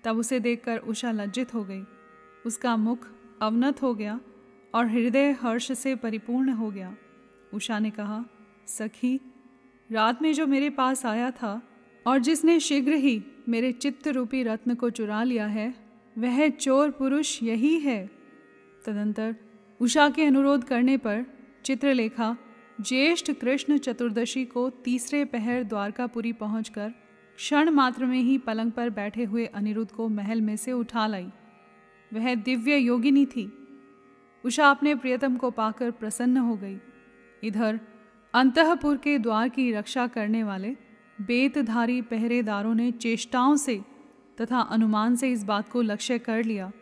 तब 0.05 0.17
उसे 0.17 0.41
देखकर 0.41 0.79
उषा 0.79 1.13
लज्जित 1.13 1.55
हो 1.55 1.65
गई। 1.65 1.83
उसका 2.47 2.77
मुख 2.77 3.09
अवनत 3.43 3.83
हो 3.83 3.95
गया 3.95 4.21
और 4.75 4.87
हृदय 4.87 5.31
हर्ष 5.31 5.73
से 5.73 5.95
परिपूर्ण 5.95 6.49
हो 6.49 6.71
गया। 6.71 6.97
उषा 7.55 7.79
ने 7.79 7.91
कहा, 7.91 8.25
सखी, 8.67 9.21
रात 9.93 10.23
में 10.23 10.33
जो 10.33 10.47
मेरे 10.47 10.71
पास 10.71 11.07
आया 11.07 11.31
था 11.31 11.63
और 12.07 12.19
जिसने 12.19 12.61
शीघ्र 12.61 12.93
ही 12.93 13.25
मेरे 13.49 13.73
चित्त 13.73 14.09
रूपी 14.09 14.43
रत्न 14.43 14.75
को 14.75 14.91
चुरा 14.91 15.23
लिया 15.23 15.47
है 15.47 15.82
वह 16.19 16.49
चोर 16.49 16.91
पुरुष 16.91 17.43
यही 17.43 17.79
है। 17.79 18.11
तदंतर 18.87 19.37
उषा 19.81 20.09
के 20.09 20.25
अनुरोध 20.25 20.65
करने 20.65 20.97
पर 20.97 21.25
चित्रलेखा 21.65 22.37
ज्येष्ठ 22.81 23.33
कृष्ण 23.33 23.79
चतुर्दशी 23.79 24.45
को 24.45 24.71
तीसरे 24.71 25.25
पहर 25.25 25.63
द्वारकापुरी 25.63 26.33
पहुंचकर 26.33 26.91
क्षण 27.37 27.71
मात्र 27.71 28.07
में 28.07 28.19
ही 28.19 28.39
पलंग 28.39 28.73
पर 28.73 28.91
बैठे 28.91 29.25
हुए 29.25 29.47
अनिरुद्ध 29.47 29.93
को 29.93 30.09
महल 30.09 30.41
में 30.41 30.57
से 30.57 30.73
उठा 30.73 31.07
लाई। 31.07 31.31
वह 32.13 32.35
दिव्य 32.35 32.77
योगिनी 32.77 33.27
थी। 33.27 33.53
उषा 34.45 34.71
अपने 34.71 34.95
प्रियतम 34.95 35.37
को 35.37 35.51
पाकर 35.51 35.91
प्रसन्न 35.91 36.37
हो 36.37 36.57
गई। 36.57 36.79
इधर 37.45 37.81
अंतपुर 38.35 38.97
के 38.97 39.19
द्वार 39.19 39.49
की 39.49 39.73
रक्षा 39.73 40.07
करने 40.07 40.45
वाले 40.45 40.77
बेतधारी 41.21 42.03
पहरेदारों 42.03 42.75
ने 42.75 42.91
चेष्टाओं 42.91 43.57
से 43.57 43.81
तथा 44.41 44.61
अनुमान 44.61 45.17
से 45.17 45.31
इस 45.33 45.45
बात 45.45 45.69
को 45.69 45.83
लक्ष्य 45.83 46.19
कर 46.19 46.45
लिया। 46.45 46.73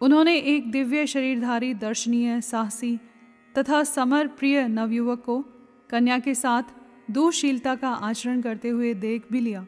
उन्होंने 0.00 0.36
एक 0.36 0.70
दिव्य 0.70 1.06
शरीरधारी 1.06 1.74
दर्शनीय, 1.74 2.40
साहसी 2.40 2.98
तथा 3.58 3.82
समर 3.84 4.26
प्रिय 4.28 4.68
नवयुवक 4.68 5.22
को 5.24 5.44
कन्या 5.90 6.18
के 6.18 6.34
साथ 6.34 6.62
दुशीलता 7.10 7.74
का 7.74 7.88
आचरण 7.88 8.40
करते 8.40 8.68
हुए 8.68 8.94
देख 8.94 9.26
भी 9.32 9.40
लिया। 9.40 9.66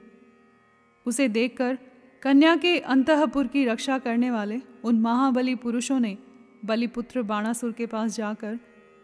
उसे 1.07 1.28
देखकर 1.28 1.78
कन्या 2.23 2.57
के 2.57 2.78
अंतपुर 2.78 3.47
की 3.47 3.64
रक्षा 3.64 3.99
करने 3.99 4.30
वाले 4.30 4.61
उन 4.85 5.00
महाबली 5.00 5.54
पुरुषों 5.54 6.00
ने 6.00 6.19
बलिपुत्र 6.64 7.23
बाणासुर 7.23 7.73
के 7.73 7.87
पास 7.87 8.16
जाकर 8.16 8.59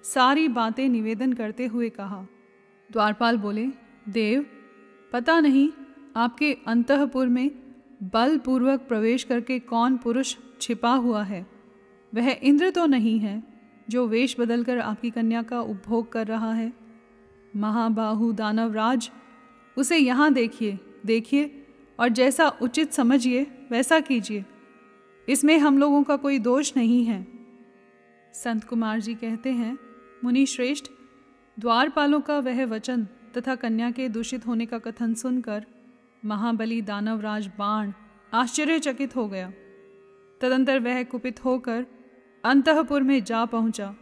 सारी 0.05 0.49
बातें 0.49 0.89
निवेदन 0.89 1.33
करते 1.33 1.67
हुए 1.67 1.89
कहा। 1.89 2.27
द्वारपाल 2.93 3.37
बोले, 3.37 3.67
देव, 4.09 4.47
पता 5.13 5.41
नहीं 5.41 5.69
आपके 6.17 6.57
अंतपुर 6.67 7.29
में 7.29 7.51
बलपूर्वक 8.03 8.81
प्रवेश 8.81 9.25
करके 9.25 9.59
कौन 9.59 9.97
पुरुष 9.97 10.37
छिपा 10.61 10.91
हुआ 10.91 11.23
है? 11.23 11.47
वह 12.15 12.31
इंद्र 12.43 12.71
तो 12.71 12.87
नहीं 12.87 13.19
है, 13.19 13.43
जो 13.89 14.07
वेश 14.07 14.37
बदलकर 14.41 14.79
आपकी 14.79 15.11
कन्या 15.11 15.43
का 15.43 15.61
उपभोग 15.61 16.13
कर 16.13 16.27
रहा 16.27 16.53
है। 16.53 16.73
महाबाहु 17.57 18.33
दानवराज, 18.33 19.11
उसे 19.79 19.97
यहाँ 19.97 20.33
देखिए 20.33 20.79
देखिए, 21.07 21.67
और 22.01 22.09
जैसा 22.09 22.49
उचित 22.49 22.93
समझिए, 22.93 23.47
वैसा 23.71 24.01
कीजिए। 24.01 24.45
इसमें 25.29 25.59
हम 25.59 25.79
लोगों 25.79 26.03
का 26.03 26.17
कोई 26.17 26.39
दोष 26.39 26.73
नहीं 26.77 27.05
है। 27.05 27.27
संत 28.35 28.65
कुमार 28.65 29.01
जी 29.01 29.15
कहते 29.15 29.51
हैं, 29.51 29.79
मुनि 30.25 30.47
श्रेष्ठ, 30.47 30.87
द्वारपालों 31.59 32.21
का 32.21 32.39
वह 32.39 32.65
वचन 32.65 33.09
तथा 33.37 33.55
कन्या 33.55 33.91
के 33.91 34.09
दूषित 34.09 34.47
होने 34.47 34.67
का 34.67 34.79
कथन 34.79 35.15
सुनकर 35.15 35.67
महाबली 36.27 36.81
दानवराज 36.83 37.47
बाण 37.59 37.93
आश्चर्यचकित 38.33 39.17
हो 39.17 39.27
गया। 39.29 39.51
तदंतर 40.41 40.79
वह 40.79 41.03
कुपित 41.03 41.45
होकर 41.45 41.87
अंतपुर 42.45 43.03
में 43.03 43.23
जा 43.25 43.45
पहुँचा। 43.45 43.95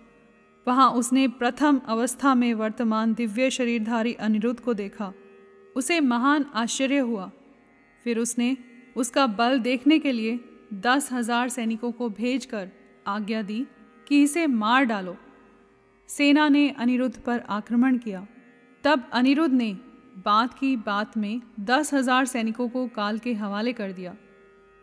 वहाँ 0.67 0.91
उसने 0.91 1.27
प्रथम 1.29 1.81
अवस्था 1.89 2.35
में 2.35 2.53
वर्तमान 2.55 3.15
दिव्य 3.15 3.51
शरीरधारी 3.51 4.13
अनिरुद्ध 4.21 4.61
को 4.61 4.75
देखा। 4.75 5.13
उसे 5.77 6.01
महान 6.01 6.47
आश्चर्य 6.55 6.99
हुआ। 6.99 7.31
फिर 8.05 8.19
उसने 8.19 8.57
उसका 8.97 9.27
बल 9.27 9.59
देखने 9.59 9.99
के 9.99 10.13
लिए 10.13 10.41
दस 10.75 11.13
हज़ार 11.13 11.49
सैनिकों 11.49 11.93
को 11.93 12.09
भेजकर 12.09 12.69
आज्ञा 13.07 13.43
दी 13.43 13.67
कि 14.07 14.23
इसे 14.23 14.47
मार 14.47 14.85
डालो। 14.85 15.17
सेना 16.09 16.49
ने 16.49 16.69
अनिरुद्ध 16.71 17.17
पर 17.17 17.43
आक्रमण 17.49 17.99
किया। 17.99 18.27
तब 18.85 19.09
अनिरुद्ध 19.13 19.55
ने 19.55 19.77
बात 20.17 20.53
की 20.55 20.77
बात 20.77 21.17
में 21.17 21.41
दस 21.61 21.93
हज़ार 21.95 22.25
सैनिकों 22.25 22.69
को 22.69 22.87
काल 22.87 23.19
के 23.19 23.33
हवाले 23.35 23.73
कर 23.73 23.93
दिया। 23.93 24.15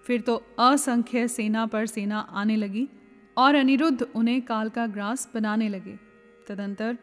फिर 0.06 0.22
तो 0.22 0.36
असंख्य 0.60 1.28
सेना 1.28 1.66
पर 1.66 1.86
सेना 1.86 2.20
आने 2.20 2.56
लगी 2.56 2.88
और 3.38 3.56
अनिरुद्ध 3.56 4.02
उन्हें 4.06 4.42
काल 4.42 4.70
का 4.70 4.86
ग्रास 4.88 5.28
बनाने 5.36 5.70
लगे। 5.70 5.98
तदंतर 6.48 6.98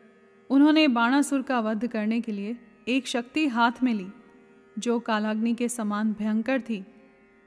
उन्होंने 0.50 0.86
बाणासुर 0.88 1.42
का 1.42 1.60
वध 1.60 1.86
करने 1.86 2.20
के 2.20 2.32
लिए 2.32 2.56
एक 2.88 3.06
शक्ति 3.06 3.46
हाथ 3.46 3.82
में 3.82 3.92
ली, 3.94 4.06
जो 4.78 4.98
कालाग्नि 5.00 5.54
के 5.54 5.68
समान 5.68 6.12
भयंकर 6.12 6.60
थी। 6.60 6.84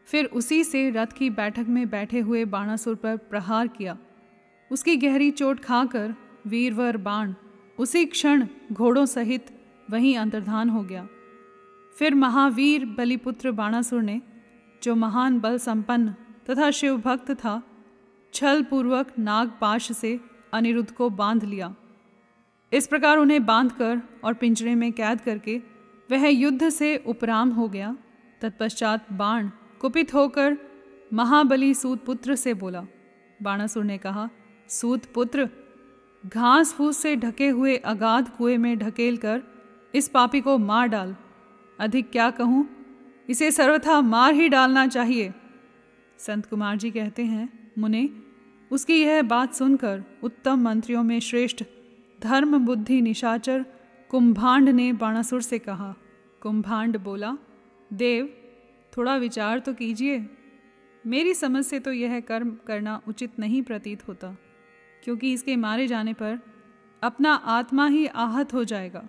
फिर 0.07 0.25
उसी 0.25 0.63
से 0.63 0.89
रथ 0.89 1.17
की 1.17 1.29
बैठक 1.31 1.65
में 1.67 1.89
बैठे 1.89 2.19
हुए 2.19 2.43
बाणासुर 2.47 2.95
पर 2.95 3.17
प्रहार 3.29 3.67
किया। 3.67 3.97
उसकी 4.71 4.95
गहरी 4.97 5.31
चोट 5.31 5.59
खाकर 5.59 6.13
वीरवर 6.47 6.97
बाण 6.99 7.33
उसी 7.77 8.05
क्षण 8.05 8.45
घोड़ों 8.71 9.05
सहित 9.07 9.57
वहीं 9.91 10.17
अंतर्धान 10.17 10.69
हो 10.69 10.83
गया। 10.83 11.07
फिर 11.97 12.15
महावीर 12.15 12.85
बलिपुत्र 12.85 13.51
बाणासुर 13.51 14.01
ने, 14.01 14.21
जो 14.83 14.95
महान 14.95 15.39
बल 15.39 15.57
संपन्न 15.57 16.15
तथा 16.49 16.71
शिव 16.71 16.97
भक्त 16.97 17.31
था 17.31 17.61
छल 18.33 18.63
पूर्वक 18.63 19.07
नागपाश 19.19 19.91
से 19.91 20.19
अनिरुद्ध 20.53 20.91
को 20.91 21.09
बाँध 21.09 21.43
लिया। 21.43 21.75
इस 22.73 22.87
प्रकार 22.87 23.17
उन्हें 23.17 23.45
बांधकर 23.45 24.01
और 24.23 24.33
पिंजरे 24.33 24.75
में 24.75 24.91
कैद 24.93 25.21
करके 25.21 25.61
वह 26.11 26.27
युद्ध 26.27 26.69
से 26.69 26.97
उपराम 26.97 27.49
हो 27.49 27.67
गया। 27.67 27.97
तत्पश्चात 28.41 29.11
बाण 29.13 29.49
कुपित 29.81 30.13
होकर 30.13 30.57
महाबली 31.13 31.73
सूतपुत्र 31.73 32.35
से 32.35 32.53
बोला। 32.53 32.85
बाणासुर 33.41 33.83
ने 33.83 33.97
कहा, 33.97 34.29
सूतपुत्र, 34.67 35.49
घास 36.25 36.73
फूस 36.73 36.97
से 36.97 37.15
ढके 37.15 37.49
हुए 37.49 37.75
अगाध 37.75 38.29
कुएँ 38.29 38.57
में 38.57 38.77
ढकेल 38.79 39.17
कर 39.17 39.41
इस 39.93 40.07
पापी 40.07 40.41
को 40.41 40.57
मार 40.57 40.87
डाल। 40.87 41.15
अधिक 41.79 42.09
क्या 42.11 42.29
कहूँ? 42.31 42.67
इसे 43.29 43.51
सर्वथा 43.51 43.99
मार 44.01 44.33
ही 44.33 44.49
डालना 44.49 44.85
चाहिए। 44.87 45.33
संत 46.19 46.45
कुमार 46.45 46.77
जी 46.77 46.91
कहते 46.91 47.23
हैं, 47.23 47.71
मुने, 47.79 48.09
उसकी 48.71 49.01
यह 49.01 49.21
बात 49.21 49.53
सुनकर 49.53 50.03
उत्तम 50.23 50.61
मंत्रियों 50.61 51.03
में 51.03 51.19
श्रेष्ठ 51.19 51.63
धर्म 52.19 52.57
बुद्धि 52.57 53.01
निशाचर 53.01 53.65
कुंभांड 54.11 54.69
ने 54.69 54.91
बाणासुर 54.93 55.41
से 55.41 55.59
कहा। 55.59 55.93
कुंभांड 56.41 56.97
बोला, 56.97 57.37
देव, 57.91 58.29
थोड़ा 58.93 59.15
विचार 59.15 59.59
तो 59.59 59.73
कीजिए। 59.73 60.25
मेरी 61.03 61.33
समझ 61.33 61.63
से 61.65 61.79
तो 61.79 61.91
यह 61.91 62.19
कर्म 62.19 62.55
करना 62.67 62.99
उचित 63.07 63.39
नहीं 63.39 63.61
प्रतीत 63.61 64.07
होता, 64.07 64.35
क्योंकि 65.03 65.31
इसके 65.33 65.55
मारे 65.55 65.87
जाने 65.87 66.13
पर 66.13 66.39
अपना 67.01 67.33
आत्मा 67.33 67.87
ही 67.87 68.05
आहत 68.05 68.53
हो 68.53 68.63
जाएगा। 68.63 69.03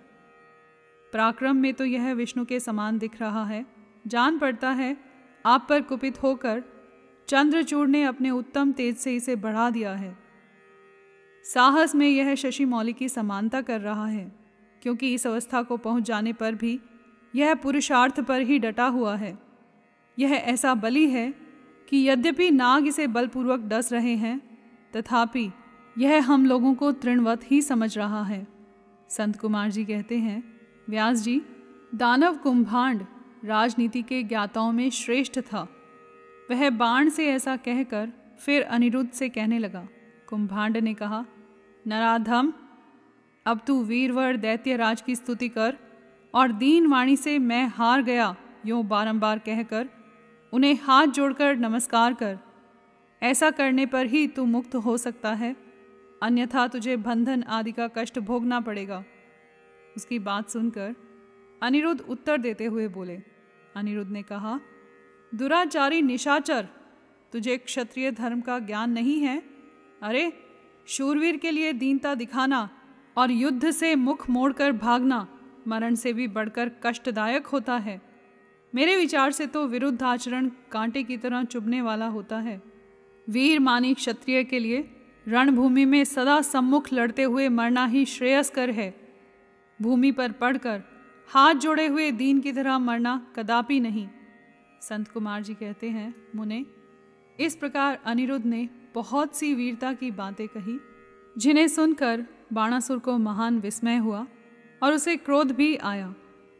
पराक्रम 1.13 1.55
में 1.55 1.73
तो 1.73 1.85
यह 1.85 2.13
विष्णु 2.13 2.45
के 2.45 2.59
समान 2.59 2.97
दिख 2.97 3.19
रहा 3.21 3.45
है। 3.45 3.65
जान 4.07 4.39
पड़ता 4.39 4.69
है, 4.69 4.97
आप 5.45 5.65
पर 5.69 5.81
कुपित 5.81 6.23
होकर 6.23 6.63
चंद्रचूड़ 7.27 7.87
ने 7.87 8.03
अपने 8.03 8.29
उत्तम 8.29 8.71
तेज 8.71 8.97
से 8.97 9.15
इसे 9.15 9.35
बढ़ा 9.35 9.69
दिया 9.69 9.93
है। 9.93 10.17
साहस 11.45 11.95
में 11.95 12.07
यह 12.07 12.35
शशि 12.35 12.65
मौली 12.65 12.93
की 12.93 13.09
समानता 13.09 13.61
कर 13.61 13.81
रहा 13.81 14.05
है, 14.05 14.31
क्योंकि 14.81 15.13
इस 15.13 15.27
अवस्था 15.27 15.61
को 15.63 15.77
पहुँच 15.77 16.03
जाने 16.03 16.33
पर 16.33 16.55
भी 16.55 16.79
यह 17.35 17.53
पुरुषार्थ 17.55 18.19
पर 18.19 18.41
ही 18.41 18.59
डटा 18.59 18.85
हुआ 18.85 19.15
है। 19.15 19.37
यह 20.19 20.33
ऐसा 20.33 20.73
बली 20.75 21.09
है 21.09 21.33
कि 21.89 22.09
यद्यपि 22.09 22.51
नाग 22.51 22.87
इसे 22.87 23.07
बलपूर्वक 23.07 23.59
डस 23.59 23.91
रहे 23.93 24.15
हैं, 24.15 24.39
तथापि 24.93 25.51
यह 25.97 26.23
हम 26.23 26.45
लोगों 26.45 26.73
को 26.73 26.91
तृणवत 26.91 27.51
ही 27.51 27.61
समझ 27.61 27.97
रहा 27.97 28.23
है। 28.23 28.47
संत 29.09 29.39
कुमार 29.39 29.71
जी 29.71 29.85
कहते 29.85 30.17
हैं 30.17 30.52
व्यास 30.89 31.21
जी, 31.21 31.41
दानव 31.95 32.35
कुंभांड 32.35 33.05
राजनीति 33.45 34.01
के 34.01 34.23
ज्ञाताओं 34.23 34.71
में 34.71 34.89
श्रेष्ठ 34.89 35.39
था। 35.39 35.67
वह 36.51 36.69
बाण 36.69 37.09
से 37.09 37.27
ऐसा 37.27 37.55
कहकर 37.55 38.11
फिर 38.39 38.63
अनिरुद्ध 38.63 39.11
से 39.11 39.29
कहने 39.29 39.59
लगा। 39.59 39.87
कुंभांड 40.29 40.77
ने 40.77 40.93
कहा, 40.93 41.25
नराधम, 41.87 42.53
अब 43.45 43.61
तू 43.67 43.83
वीरवर 43.83 44.37
दैत्यराज 44.37 45.01
की 45.01 45.15
स्तुति 45.15 45.49
कर 45.49 45.77
और 46.33 46.51
दीन 46.51 46.87
वाणी 46.87 47.15
से 47.15 47.39
मैं 47.39 47.67
हार 47.67 48.01
गया 48.01 48.35
यूँ 48.65 48.83
बारंबार 48.83 49.39
कहकर 49.39 49.89
उन्हें 50.53 50.79
हाथ 50.83 51.07
जोड़कर 51.07 51.55
नमस्कार 51.55 52.13
कर। 52.13 52.39
ऐसा 53.23 53.51
करने 53.51 53.85
पर 53.85 54.05
ही 54.05 54.27
तू 54.27 54.45
मुक्त 54.45 54.75
हो 54.75 54.97
सकता 54.97 55.33
है। 55.33 55.55
अन्यथा 56.23 56.67
तुझे 56.67 56.97
बंधन 56.97 57.43
आदि 57.43 57.71
का 57.71 57.87
कष्ट 57.87 58.19
भोगना 58.19 58.59
पड़ेगा। 58.59 59.03
उसकी 59.97 60.19
बात 60.19 60.49
सुनकर 60.49 60.95
अनिरुद्ध 61.61 62.01
उत्तर 62.01 62.37
देते 62.37 62.65
हुए 62.65 62.87
बोले, 62.87 63.21
अनिरुद्ध 63.75 64.11
ने 64.11 64.23
कहा, 64.23 64.59
दुराचारी 65.35 66.01
निशाचर, 66.01 66.67
तुझे 67.33 67.57
क्षत्रिय 67.57 68.11
धर्म 68.11 68.41
का 68.41 68.59
ज्ञान 68.59 68.91
नहीं 68.91 69.19
है? 69.19 69.43
अरे, 70.01 70.33
शूरवीर 70.87 71.37
के 71.37 71.51
लिए 71.51 71.73
दीनता 71.73 72.15
दिखाना 72.15 72.69
और 73.17 73.31
युद्ध 73.31 73.71
से 73.71 73.95
मुख 73.95 74.29
मोड़कर 74.29 74.71
भागना 74.71 75.27
मरण 75.67 75.95
से 75.95 76.13
भी 76.13 76.27
बढ़कर 76.27 76.71
कष्टदायक 76.83 77.47
होता 77.47 77.77
है। 77.77 78.01
मेरे 78.75 78.95
विचार 78.95 79.31
से 79.31 79.47
तो 79.47 79.67
विरुद्ध 79.67 80.03
आचरण 80.03 80.51
कांटे 80.71 81.03
की 81.03 81.17
तरह 81.17 81.43
चुभने 81.43 81.81
वाला 81.81 82.07
होता 82.07 82.37
है। 82.37 82.61
वीर 83.29 83.59
मानी 83.59 83.93
क्षत्रिय 83.93 84.43
के 84.43 84.59
लिए 84.59 84.95
रणभूमि 85.27 85.85
में 85.85 86.03
सदा 86.03 86.41
सम्मुख 86.41 86.93
लड़ते 86.93 87.23
हुए 87.23 87.49
मरना 87.49 87.85
ही 87.85 88.05
श्रेयस्कर 88.05 88.69
है। 88.69 89.02
भूमि 89.83 90.11
पर 90.11 90.31
पड़कर 90.31 90.81
हाथ 91.29 91.55
जोड़े 91.55 91.87
हुए 91.87 92.11
दीन 92.11 92.39
की 92.41 92.51
तरह 92.51 92.77
मरना 92.79 93.15
कदापि 93.35 93.79
नहीं। 93.79 94.07
संत 94.81 95.07
कुमार 95.07 95.43
जी 95.43 95.53
कहते 95.53 95.89
हैं, 95.89 96.13
मुने, 96.35 96.65
इस 97.39 97.55
प्रकार 97.55 97.99
अनिरुद्ध 98.05 98.45
ने 98.45 98.67
बहुत 98.95 99.35
सी 99.35 99.53
वीरता 99.53 99.93
की 99.93 100.11
बातें 100.11 100.47
कही, 100.47 100.79
जिन्हें 101.37 101.67
सुनकर 101.67 102.25
बाणासुर 102.53 102.99
को 102.99 103.17
महान 103.17 103.59
विस्मय 103.59 103.97
हुआ 103.97 104.25
और 104.83 104.93
उसे 104.93 105.15
क्रोध 105.17 105.51
भी 105.51 105.75
आया। 105.75 106.13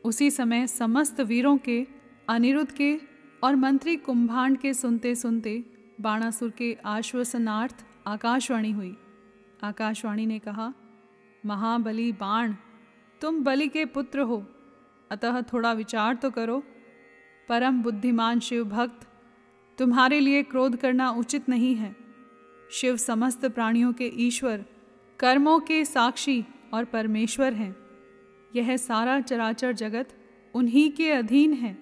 उसी 0.03 0.31
समय 0.31 0.67
समस्त 0.67 1.21
वीरों 1.21 1.57
के, 1.57 1.85
अनिरुद्ध 2.29 2.71
के 2.71 2.99
और 3.43 3.55
मंत्री 3.55 3.95
कुंभांड 3.97 4.57
के 4.57 4.73
सुनते 4.73 5.15
सुनते 5.15 5.63
बाणासुर 6.01 6.49
के 6.49 6.77
आश्वसनार्थ 6.85 7.85
आकाशवाणी 8.07 8.71
हुई। 8.71 8.95
आकाशवाणी 9.63 10.25
ने 10.25 10.39
कहा, 10.39 10.73
महाबली 11.45 12.11
बाण 12.11 12.53
तुम 13.23 13.43
बलि 13.43 13.67
के 13.67 13.85
पुत्र 13.85 14.19
हो। 14.19 14.45
अतः 15.11 15.41
थोड़ा 15.41 15.73
विचार 15.73 16.15
तो 16.15 16.31
करो। 16.31 16.63
परम 17.49 17.83
बुद्धिमान 17.83 18.39
शिव 18.39 18.63
भक्त, 18.63 19.07
तुम्हारे 19.77 20.19
लिए 20.19 20.43
क्रोध 20.43 20.75
करना 20.75 21.11
उचित 21.11 21.49
नहीं 21.49 21.75
है। 21.75 21.95
शिव 22.71 22.97
समस्त 22.97 23.45
प्राणियों 23.45 23.93
के 23.93 24.11
ईश्वर, 24.15 24.65
कर्मों 25.19 25.59
के 25.59 25.85
साक्षी 25.85 26.45
और 26.73 26.85
परमेश्वर 26.85 27.53
हैं। 27.53 27.75
यह 28.55 28.77
सारा 28.77 29.21
चराचर 29.21 29.71
जगत 29.71 30.09
उन्हीं 30.53 30.91
के 30.91 31.11
अधीन 31.11 31.53
है। 31.53 31.77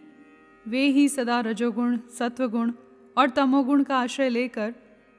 वे 0.67 0.81
ही 0.81 1.09
सदा 1.09 1.39
रजोगुण, 1.39 1.97
सत्वगुण 1.97 2.71
और 3.17 3.29
तमोगुण 3.29 3.83
का 3.83 3.97
आश्रय 3.97 4.29
लेकर 4.29 4.75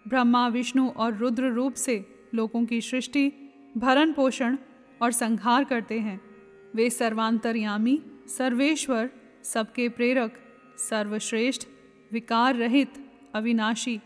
ब्रह्मा, 0.08 0.48
विष्णु 0.48 0.88
और 0.88 1.16
रुद्र 1.16 1.50
रूप 1.50 1.74
से 1.74 2.28
लोगों 2.34 2.66
की 2.66 2.80
सृष्टि, 2.80 3.32
भरण 3.76 4.12
पोषण 4.12 4.56
और 5.02 5.12
संहार 5.12 5.64
करते 5.64 5.98
हैं। 6.00 6.20
वे 6.74 6.90
सर्वांतरयामी, 6.90 8.02
सर्वेश्वर, 8.26 9.10
सबके 9.44 9.88
प्रेरक, 9.88 10.34
सर्वश्रेष्ठ 10.78 11.68
विकार 12.12 12.54
रहित 12.54 13.10
अविनाशी, 13.34 14.00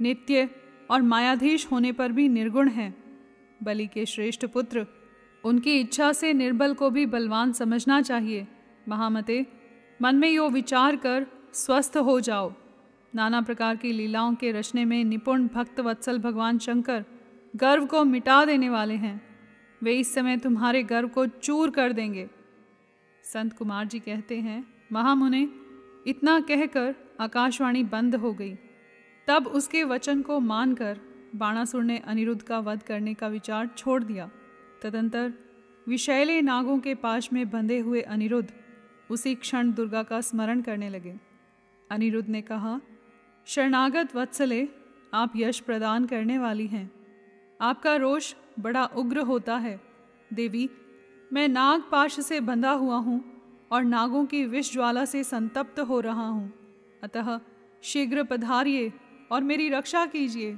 नित्य 0.00 0.48
और 0.90 1.02
मायाधीश 1.02 1.66
होने 1.72 1.92
पर 1.92 2.12
भी 2.12 2.28
निर्गुण 2.28 2.68
हैं। 2.68 3.04
बलि 3.62 3.86
के 3.86 4.06
श्रेष्ठ 4.06 4.46
पुत्र, 4.46 4.86
उनकी 5.44 5.80
इच्छा 5.80 6.12
से 6.12 6.32
निर्बल 6.32 6.74
को 6.74 6.90
भी 6.90 7.06
बलवान 7.06 7.52
समझना 7.52 8.02
चाहिए। 8.02 8.46
महामते, 8.88 9.46
मन 10.02 10.16
में 10.16 10.30
यो 10.30 10.48
विचार 10.48 10.96
कर 10.96 11.26
स्वस्थ 11.52 11.96
हो 11.96 12.20
जाओ। 12.20 12.52
नाना 13.14 13.40
प्रकार 13.40 13.76
की 13.76 13.92
लीलाओं 13.92 14.34
के 14.34 14.52
रचने 14.52 14.84
में 14.84 15.04
निपुण 15.04 15.48
भक्त 15.48 15.80
वत्सल 15.80 16.18
भगवान 16.18 16.58
शंकर 16.58 17.04
गर्व 17.56 17.86
को 17.86 18.04
मिटा 18.04 18.44
देने 18.44 18.68
वाले 18.68 18.94
हैं। 18.94 19.27
वे 19.82 19.92
इस 19.92 20.14
समय 20.14 20.36
तुम्हारे 20.36 20.82
गर्व 20.82 21.08
को 21.08 21.26
चूर 21.26 21.70
कर 21.70 21.92
देंगे। 21.92 22.28
संत 23.24 23.52
कुमार 23.52 23.86
जी 23.86 23.98
कहते 23.98 24.40
हैं, 24.40 24.74
महामुने, 24.92 25.48
इतना 26.06 26.40
कहकर 26.40 26.94
आकाशवाणी 27.20 27.84
बंद 27.84 28.14
हो 28.14 28.32
गई। 28.32 28.54
तब 29.26 29.46
उसके 29.46 29.84
वचन 29.84 30.22
को 30.22 30.40
मानकर 30.40 31.00
बाणासुर 31.34 31.84
ने 31.84 31.98
अनिरुद्ध 31.98 32.42
का 32.42 32.58
वध 32.58 32.82
करने 32.82 33.14
का 33.14 33.28
विचार 33.28 33.66
छोड़ 33.66 34.04
दिया। 34.04 34.30
तदंतर 34.82 35.32
विशैले 35.88 36.42
नागों 36.42 36.78
के 36.78 36.94
पाश 36.94 37.32
में 37.32 37.50
बंधे 37.50 37.78
हुए 37.78 38.00
अनिरुद्ध 38.00 38.52
उसी 39.10 39.34
क्षण 39.34 39.72
दुर्गा 39.72 40.02
का 40.02 40.20
स्मरण 40.20 40.60
करने 40.60 40.88
लगे। 40.90 41.14
अनिरुद्ध 41.90 42.28
ने 42.28 42.42
कहा, 42.42 42.80
शरणागत 43.46 44.16
वत्सले, 44.16 44.68
आप 45.14 45.32
यश 45.36 45.60
प्रदान 45.60 46.06
करने 46.06 46.38
वाली 46.38 46.66
हैं। 46.66 46.90
आपका 47.60 47.96
रोष 47.96 48.34
बड़ा 48.58 48.84
उग्र 48.84 49.20
होता 49.20 49.56
है। 49.56 49.80
देवी, 50.32 50.68
मैं 51.30 51.48
नाग 51.48 51.82
पाश 51.92 52.20
से 52.20 52.40
बंधा 52.40 52.70
हुआ 52.70 52.96
हूँ 52.96 53.22
और 53.70 53.84
नागों 53.84 54.24
की 54.26 54.44
विष 54.44 54.72
ज्वाला 54.72 55.04
से 55.04 55.24
संतप्त 55.24 55.80
हो 55.80 56.00
रहा 56.00 56.28
हूँ। 56.28 56.52
अतः 57.02 57.38
शीघ्र 57.82 58.22
पधारिए 58.22 58.92
और 59.32 59.42
मेरी 59.42 59.68
रक्षा 59.68 60.06
कीजिए। 60.06 60.56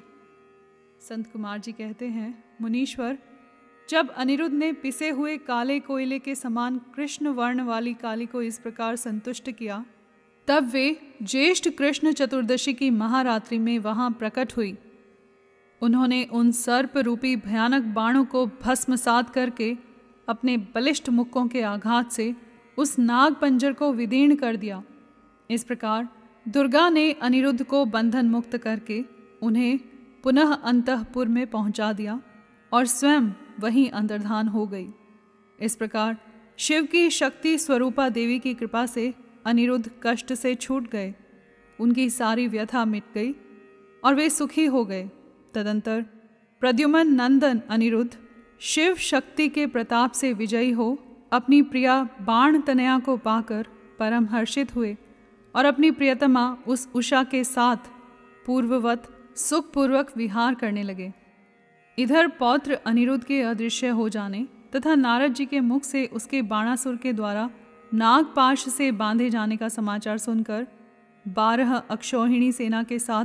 संत 1.01 1.27
कुमार 1.33 1.59
जी 1.59 1.73
कहते 1.73 2.07
हैं, 2.09 2.45
मुनीश्वर, 2.61 3.19
जब 3.89 4.11
अनिरुद्ध 4.11 4.55
ने 4.55 4.73
पिसे 4.73 5.09
हुए 5.11 5.37
काले 5.39 5.79
कोयले 5.81 6.19
के 6.19 6.35
समान 6.35 6.79
कृष्ण 6.95 7.29
वर्ण 7.29 7.61
वाली 7.61 7.95
काली 7.95 8.27
को 8.27 8.43
इस 8.43 8.59
प्रकार 8.59 8.97
संतुष्ट 8.97 9.51
किया, 9.51 9.85
तब 10.49 10.71
वे 10.71 11.01
ज्येष्ठ 11.23 11.69
कृष्ण 11.69 12.13
चतुर्दशी 12.13 12.75
की 12.75 12.91
महारात्रि 12.91 13.59
में 13.59 13.79
वहाँ 13.79 14.11
प्रकट 14.11 14.57
हुई। 14.57 14.77
उन्होंने 15.83 16.25
उन 16.25 16.51
सर्प 16.53 16.99
रूपी 16.99 17.37
भयानक 17.37 17.83
बाणों 17.83 18.25
को 18.25 18.47
भस्मसात 18.63 19.31
करके 19.31 19.77
अपने 20.29 20.57
बलिष्ठ 20.57 21.09
मुक्कों 21.09 21.47
के 21.49 21.63
आघात 21.63 22.13
से 22.13 22.35
उस 22.79 22.99
नाग 22.99 23.35
पंजर 23.35 23.73
को 23.73 23.93
विदीर्ण 23.93 24.35
कर 24.35 24.57
दिया। 24.57 24.83
इस 25.51 25.65
प्रकार 25.65 26.09
दुर्गा 26.49 26.89
ने 26.89 27.13
अनिरुद्ध 27.13 27.63
को 27.63 27.85
बंधन 27.85 28.27
मुक्त 28.27 28.57
करके 28.57 29.05
उन्हें 29.43 29.79
पुनः 30.25 30.53
अंतपुर 30.53 31.29
में 31.29 31.47
पहुँचा 31.47 31.93
दिया 31.93 32.21
और 32.73 32.87
स्वयं 32.87 33.31
वहीं 33.61 33.91
अंतर्धान 33.91 34.49
हो 34.49 34.67
गई। 34.67 34.87
इस 35.61 35.77
प्रकार 35.77 36.17
शिव 36.57 36.85
की 36.85 37.11
शक्ति 37.11 37.59
स्वरूपा 37.59 38.09
देवी 38.09 38.39
की 38.39 38.55
कृपा 38.55 38.87
से 38.87 39.15
अनिरुद्ध 39.47 39.91
कष्ट 40.03 40.33
से 40.33 40.55
छूट 40.55 40.91
गए। 40.91 41.15
उनकी 41.79 42.11
सारी 42.11 42.47
व्यथा 42.49 42.85
मिट 42.85 43.05
गई 43.15 43.35
और 44.05 44.15
वे 44.15 44.31
सुखी 44.31 44.67
हो 44.67 44.85
गए। 44.85 45.11
तदंतर, 45.55 46.05
प्रद्युमन 46.61 47.09
नंदन 47.13 47.61
अनिरुद्ध, 47.71 48.17
शिव 48.61 48.95
शक्ति 48.95 49.49
के 49.49 49.67
प्रताप 49.67 50.13
से 50.13 50.33
विजयी 50.33 50.71
हो, 50.71 50.99
अपनी 51.33 51.63
प्रिया 51.63 52.09
बाण 52.21 52.61
तनया 52.61 52.99
को 52.99 53.17
पाकर 53.17 53.67
परम 53.99 54.27
हर्षित 54.27 54.75
हुए 54.77 54.97
और 55.55 55.65
अपनी 55.65 55.91
प्रियतमा 55.91 56.57
उस 56.67 56.89
उषा 56.95 57.23
के 57.25 57.45
साथ 57.45 57.91
पूर्ववत 58.47 59.09
सुखपूर्वक 59.37 60.13
विहार 60.17 60.55
करने 60.55 60.83
लगे। 60.83 61.13
इधर 61.99 62.29
पौत्र 62.29 62.79
अनिरुद्ध 62.87 63.25
के 63.25 63.43
अदृश्य 63.43 63.89
हो 63.89 64.09
जाने 64.09 64.47
तथा 64.77 64.95
नारद 64.95 65.35
जी 65.35 65.47
के 65.47 65.61
मुख 65.61 65.85
से 65.85 66.07
उसके 66.07 66.43
बाणासुर 66.43 66.97
के 66.97 67.13
द्वारा 67.13 67.51
नागपाश 67.95 68.69
से 68.69 68.93
बांधे 68.93 69.31
जाने 69.31 69.57
का 69.57 69.69
समाचार 69.69 70.19
सुनकर 70.19 70.67
बारह 71.29 71.75
अक्षोहिणी 71.75 72.53
सेना 72.53 72.83
के 72.83 72.99
साथ 72.99 73.25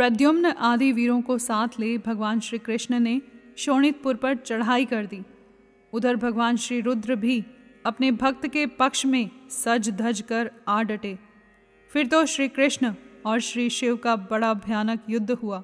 प्रद्युम्न 0.00 0.46
आदि 0.46 0.90
वीरों 0.92 1.20
को 1.22 1.36
साथ 1.38 1.68
ले 1.80 1.98
भगवान 1.98 2.38
श्री 2.40 2.58
कृष्ण 2.58 3.00
ने 3.00 3.20
शोणितपुर 3.56 4.14
पर 4.14 4.36
चढ़ाई 4.36 4.84
कर 4.84 5.06
दी। 5.06 5.20
उधर 5.92 6.16
भगवान 6.16 6.56
श्री 6.56 6.80
रुद्र 6.80 7.14
भी 7.14 7.44
अपने 7.86 8.10
भक्त 8.12 8.46
के 8.46 8.66
पक्ष 8.66 9.06
में 9.06 9.30
सज 9.50 9.90
धज 9.90 10.20
कर 10.20 10.50
आ 10.68 10.82
डटे। 10.82 11.18
फिर 11.90 12.06
तो 12.06 12.24
श्री 12.26 12.48
कृष्ण 12.48 12.94
और 13.26 13.40
श्री 13.40 13.68
शिव 13.70 13.96
का 13.96 14.16
बड़ा 14.16 14.54
भयानक 14.54 15.00
युद्ध 15.10 15.30
हुआ। 15.32 15.62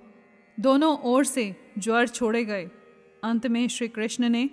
दोनों 0.59 0.96
ओर 1.05 1.25
से 1.25 1.72
ज्वर 1.79 2.09
छोड़े 2.09 2.44
गए। 2.44 2.70
अंत 3.25 3.46
में 3.46 3.66
श्री 3.68 3.88
कृष्ण 3.88 4.29
ने 4.29 4.49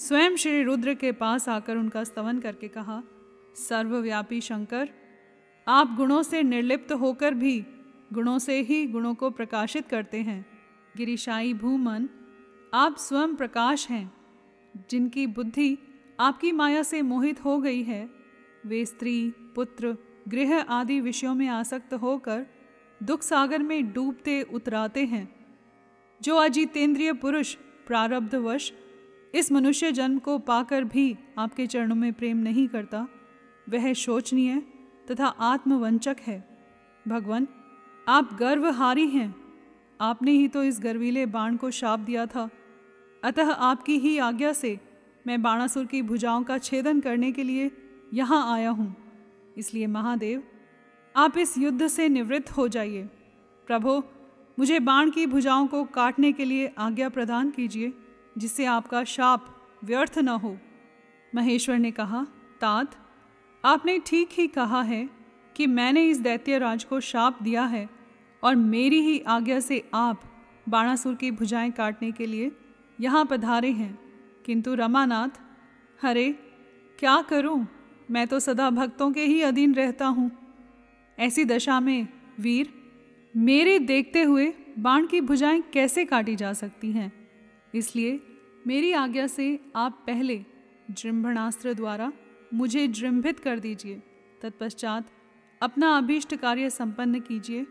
स्वयं 0.00 0.36
श्री 0.36 0.62
रुद्र 0.62 0.94
के 0.94 1.12
पास 1.12 1.48
आकर 1.48 1.76
उनका 1.76 2.04
स्तवन 2.04 2.40
करके 2.40 2.68
कहा, 2.68 3.02
सर्वव्यापी 3.68 4.40
शंकर, 4.40 4.88
आप 5.66 5.94
गुणों 5.96 6.22
से 6.22 6.42
निर्लिप्त 6.42 6.92
होकर 6.92 7.34
भी 7.34 7.64
गुणों 8.12 8.38
से 8.38 8.60
ही 8.60 8.86
गुणों 8.86 9.14
को 9.14 9.30
प्रकाशित 9.30 9.88
करते 9.88 10.22
हैं। 10.22 10.46
गिरिशाई 10.96 11.54
भूमन, 11.54 12.08
आप 12.74 12.96
स्वयं 12.96 13.34
प्रकाश 13.34 13.90
हैं। 13.90 14.12
जिनकी 14.90 15.26
बुद्धि 15.26 15.78
आपकी 16.20 16.52
माया 16.52 16.82
से 16.82 17.02
मोहित 17.02 17.44
हो 17.44 17.58
गई 17.58 17.82
है, 17.82 18.10
वे 18.66 18.84
स्त्री, 18.84 19.30
पुत्र, 19.30 19.96
गृह 20.28 20.60
आदि 20.60 21.00
विषयों 21.00 21.34
में 21.34 21.48
आसक्त 21.48 21.94
होकर 21.94 22.46
दुख 23.02 23.22
सागर 23.22 23.62
में 23.62 23.92
डूबते 23.92 24.42
उतराते 24.42 25.04
हैं। 25.04 25.46
जो 26.22 26.36
अजितेंद्रिय 26.36 27.12
पुरुष 27.12 27.54
प्रारब्धवश 27.86 28.72
इस 29.34 29.52
मनुष्य 29.52 29.92
जन्म 29.92 30.18
को 30.18 30.38
पाकर 30.38 30.84
भी 30.84 31.16
आपके 31.38 31.66
चरणों 31.66 31.96
में 31.96 32.12
प्रेम 32.12 32.36
नहीं 32.36 32.68
करता, 32.68 33.08
वह 33.68 33.92
शोचनीय 33.92 34.62
तथा 35.10 35.26
आत्मवंचक 35.26 36.16
है। 36.20 36.58
भगवान 37.08 37.48
आप 38.08 38.36
गर्वहारी 38.40 39.06
हैं। 39.06 39.34
आपने 40.00 40.30
ही 40.30 40.48
तो 40.48 40.62
इस 40.62 40.80
गर्वीले 40.80 41.26
बाण 41.26 41.56
को 41.56 41.70
शाप 41.70 41.98
दिया 41.98 42.26
था। 42.26 42.48
अतः 43.24 43.50
आपकी 43.50 43.98
ही 43.98 44.18
आज्ञा 44.18 44.52
से 44.52 44.80
मैं 45.26 45.42
बाणासुर 45.42 45.86
की 45.86 46.02
भुजाओं 46.02 46.42
का 46.42 46.58
छेदन 46.58 47.00
करने 47.00 47.32
के 47.32 47.42
लिए 47.42 47.70
यहाँ 48.14 48.54
आया 48.54 48.70
हूँ। 48.70 48.96
इसलिए 49.58 49.86
महादेव, 49.86 50.42
आप 51.16 51.38
इस 51.38 51.58
युद्ध 51.58 51.88
से 51.88 52.08
निवृत्त 52.08 52.50
हो 52.50 52.68
जाइए। 52.68 53.02
प्रभो, 53.66 54.04
मुझे 54.58 54.78
बाण 54.78 55.10
की 55.10 55.26
भुजाओं 55.26 55.66
को 55.66 55.84
काटने 55.84 56.32
के 56.32 56.44
लिए 56.44 56.74
आज्ञा 56.78 57.08
प्रदान 57.08 57.50
कीजिए, 57.50 57.92
जिससे 58.38 58.64
आपका 58.64 59.04
शाप 59.04 59.68
व्यर्थ 59.84 60.18
न 60.18 60.28
हो। 60.28 60.56
महेश्वर 61.34 61.78
ने 61.78 61.90
कहा, 61.90 62.26
तात, 62.60 62.94
आपने 63.64 63.98
ठीक 63.98 64.28
ही 64.32 64.46
कहा 64.46 64.82
है 64.82 65.08
कि 65.56 65.66
मैंने 65.66 66.08
इस 66.10 66.20
दैत्य 66.20 66.58
राज 66.58 66.84
को 66.84 67.00
शाप 67.00 67.42
दिया 67.42 67.64
है। 67.64 67.95
और 68.46 68.56
मेरी 68.56 69.00
ही 69.00 69.20
आज्ञा 69.20 69.60
से 69.60 69.90
आप 69.94 70.22
बाणासुर 70.68 71.14
की 71.14 71.30
भुजाएँ 71.30 71.70
काटने 71.70 72.12
के 72.12 72.26
लिए 72.26 72.52
यहाँ 73.00 73.28
पधारे 73.30 73.70
हैं। 73.70 73.98
किंतु 74.46 74.74
रमानाथ, 74.74 75.28
हरे, 76.02 76.32
क्या 76.98 77.22
करूँ? 77.22 77.66
मैं 78.10 78.26
तो 78.26 78.40
सदा 78.40 78.70
भक्तों 78.70 79.12
के 79.12 79.24
ही 79.24 79.42
अधीन 79.42 79.74
रहता 79.74 80.06
हूँ। 80.06 80.30
ऐसी 81.18 81.44
दशा 81.44 81.80
में, 81.80 82.08
वीर, 82.40 82.72
मेरे 83.36 83.78
देखते 83.78 84.22
हुए 84.22 84.54
बाण 84.78 85.06
की 85.06 85.20
भुजाएँ 85.20 85.62
कैसे 85.62 86.04
काटी 86.04 86.36
जा 86.36 86.52
सकती 86.52 86.92
हैं? 86.92 87.28
इसलिए 87.74 88.20
मेरी 88.66 88.92
आज्ञा 88.92 89.26
से 89.26 89.60
आप 89.76 90.04
पहले 90.06 90.44
जृंभणास्त्र 90.90 91.74
द्वारा 91.74 92.12
मुझे 92.54 92.88
जृंभित 92.88 93.40
कर 93.40 93.58
दीजिए। 93.58 94.02
तत्पश्चात 94.42 95.10
अपना 95.62 95.96
अभीष्ट 95.96 96.36
कार्य 96.36 96.70
संपन्न 96.70 97.20
कीजिए। 97.20 97.66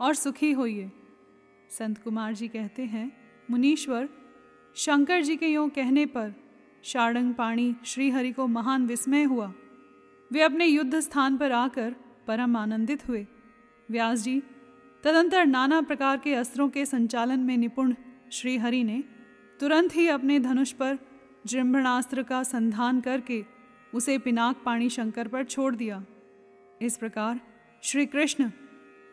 और 0.00 0.14
सुखी 0.14 0.52
होइए। 0.52 0.90
संत 1.70 1.98
कुमार 1.98 2.34
जी 2.34 2.48
कहते 2.48 2.82
हैं, 2.82 3.12
मुनीश्वर, 3.50 4.08
शंकर 4.74 5.22
जी 5.22 5.36
के 5.36 5.46
यों 5.46 5.68
कहने 5.68 6.06
पर 6.06 6.34
शाड़ंग 6.82 7.34
पाणी 7.34 7.76
श्रीहरि 7.84 8.32
को 8.32 8.46
महान 8.46 8.86
विस्मय 8.86 9.22
हुआ। 9.22 9.52
वे 10.32 10.42
अपने 10.42 10.66
युद्ध 10.66 11.00
स्थान 11.00 11.36
पर 11.36 11.52
आकर 11.52 11.94
परम 12.26 12.56
आनंदित 12.56 13.08
हुए। 13.08 13.26
व्यास 13.90 14.18
जी, 14.18 14.42
तदंतर 15.04 15.46
नाना 15.46 15.80
प्रकार 15.80 16.18
के 16.18 16.34
अस्त्रों 16.34 16.68
के 16.68 16.86
संचालन 16.86 17.40
में 17.40 17.56
निपुण 17.56 17.94
श्रीहरि 18.32 18.84
ने 18.84 19.04
तुरंत 19.60 19.96
ही 19.96 20.08
अपने 20.08 20.40
धनुष 20.40 20.72
पर 20.72 20.98
जृंभणास्त्र 21.46 22.22
का 22.22 22.42
संधान 22.42 23.00
करके 23.00 23.44
उसे 23.94 24.18
पिनाक 24.18 24.62
पाणी 24.64 24.88
शंकर 24.88 25.28
पर 25.28 25.44
छोड़ 25.44 25.74
दिया। 25.74 26.04
इस 26.82 26.96
प्रकार 26.96 27.40
श्री 27.82 28.06
कृष्ण 28.06 28.50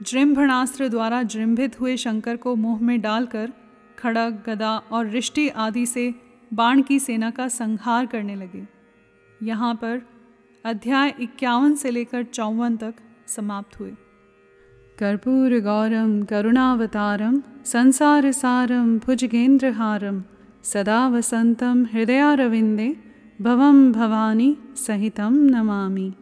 जृंभणास्त्र 0.07 0.87
द्वारा 0.87 1.23
जृंभित 1.23 1.79
हुए 1.79 1.97
शंकर 1.97 2.37
को 2.37 2.55
मुँह 2.55 2.81
में 2.81 3.01
डालकर 3.01 3.53
खड़ग 3.99 4.43
गदा 4.47 4.77
और 4.91 5.07
रिष्टि 5.07 5.49
आदि 5.49 5.85
से 5.85 6.15
बाण 6.53 6.81
की 6.81 6.99
सेना 6.99 7.29
का 7.31 7.47
संहार 7.47 8.05
करने 8.05 8.35
लगे। 8.35 8.67
यहाँ 9.43 9.75
पर 9.75 10.01
अध्याय 10.65 11.13
इक्यावन 11.19 11.75
से 11.75 11.91
लेकर 11.91 12.23
चौवन 12.23 12.77
तक 12.77 12.93
समाप्त 13.27 13.79
हुए। 13.79 13.91
कर्पूर 14.99 15.59
गौरम, 15.59 16.23
करुणावतारम, 16.23 17.41
संसार 17.65 18.31
सारम 18.31 18.99
भुजगेंद्रहारम 18.99 20.23
सदा 20.63 21.07
वसंतम, 21.07 21.85
हृदयारविंदे, 21.93 22.95
भवम 23.41 23.91
भवानी, 23.91 24.57
सहितम 24.75 25.33
नमामि। 25.33 26.13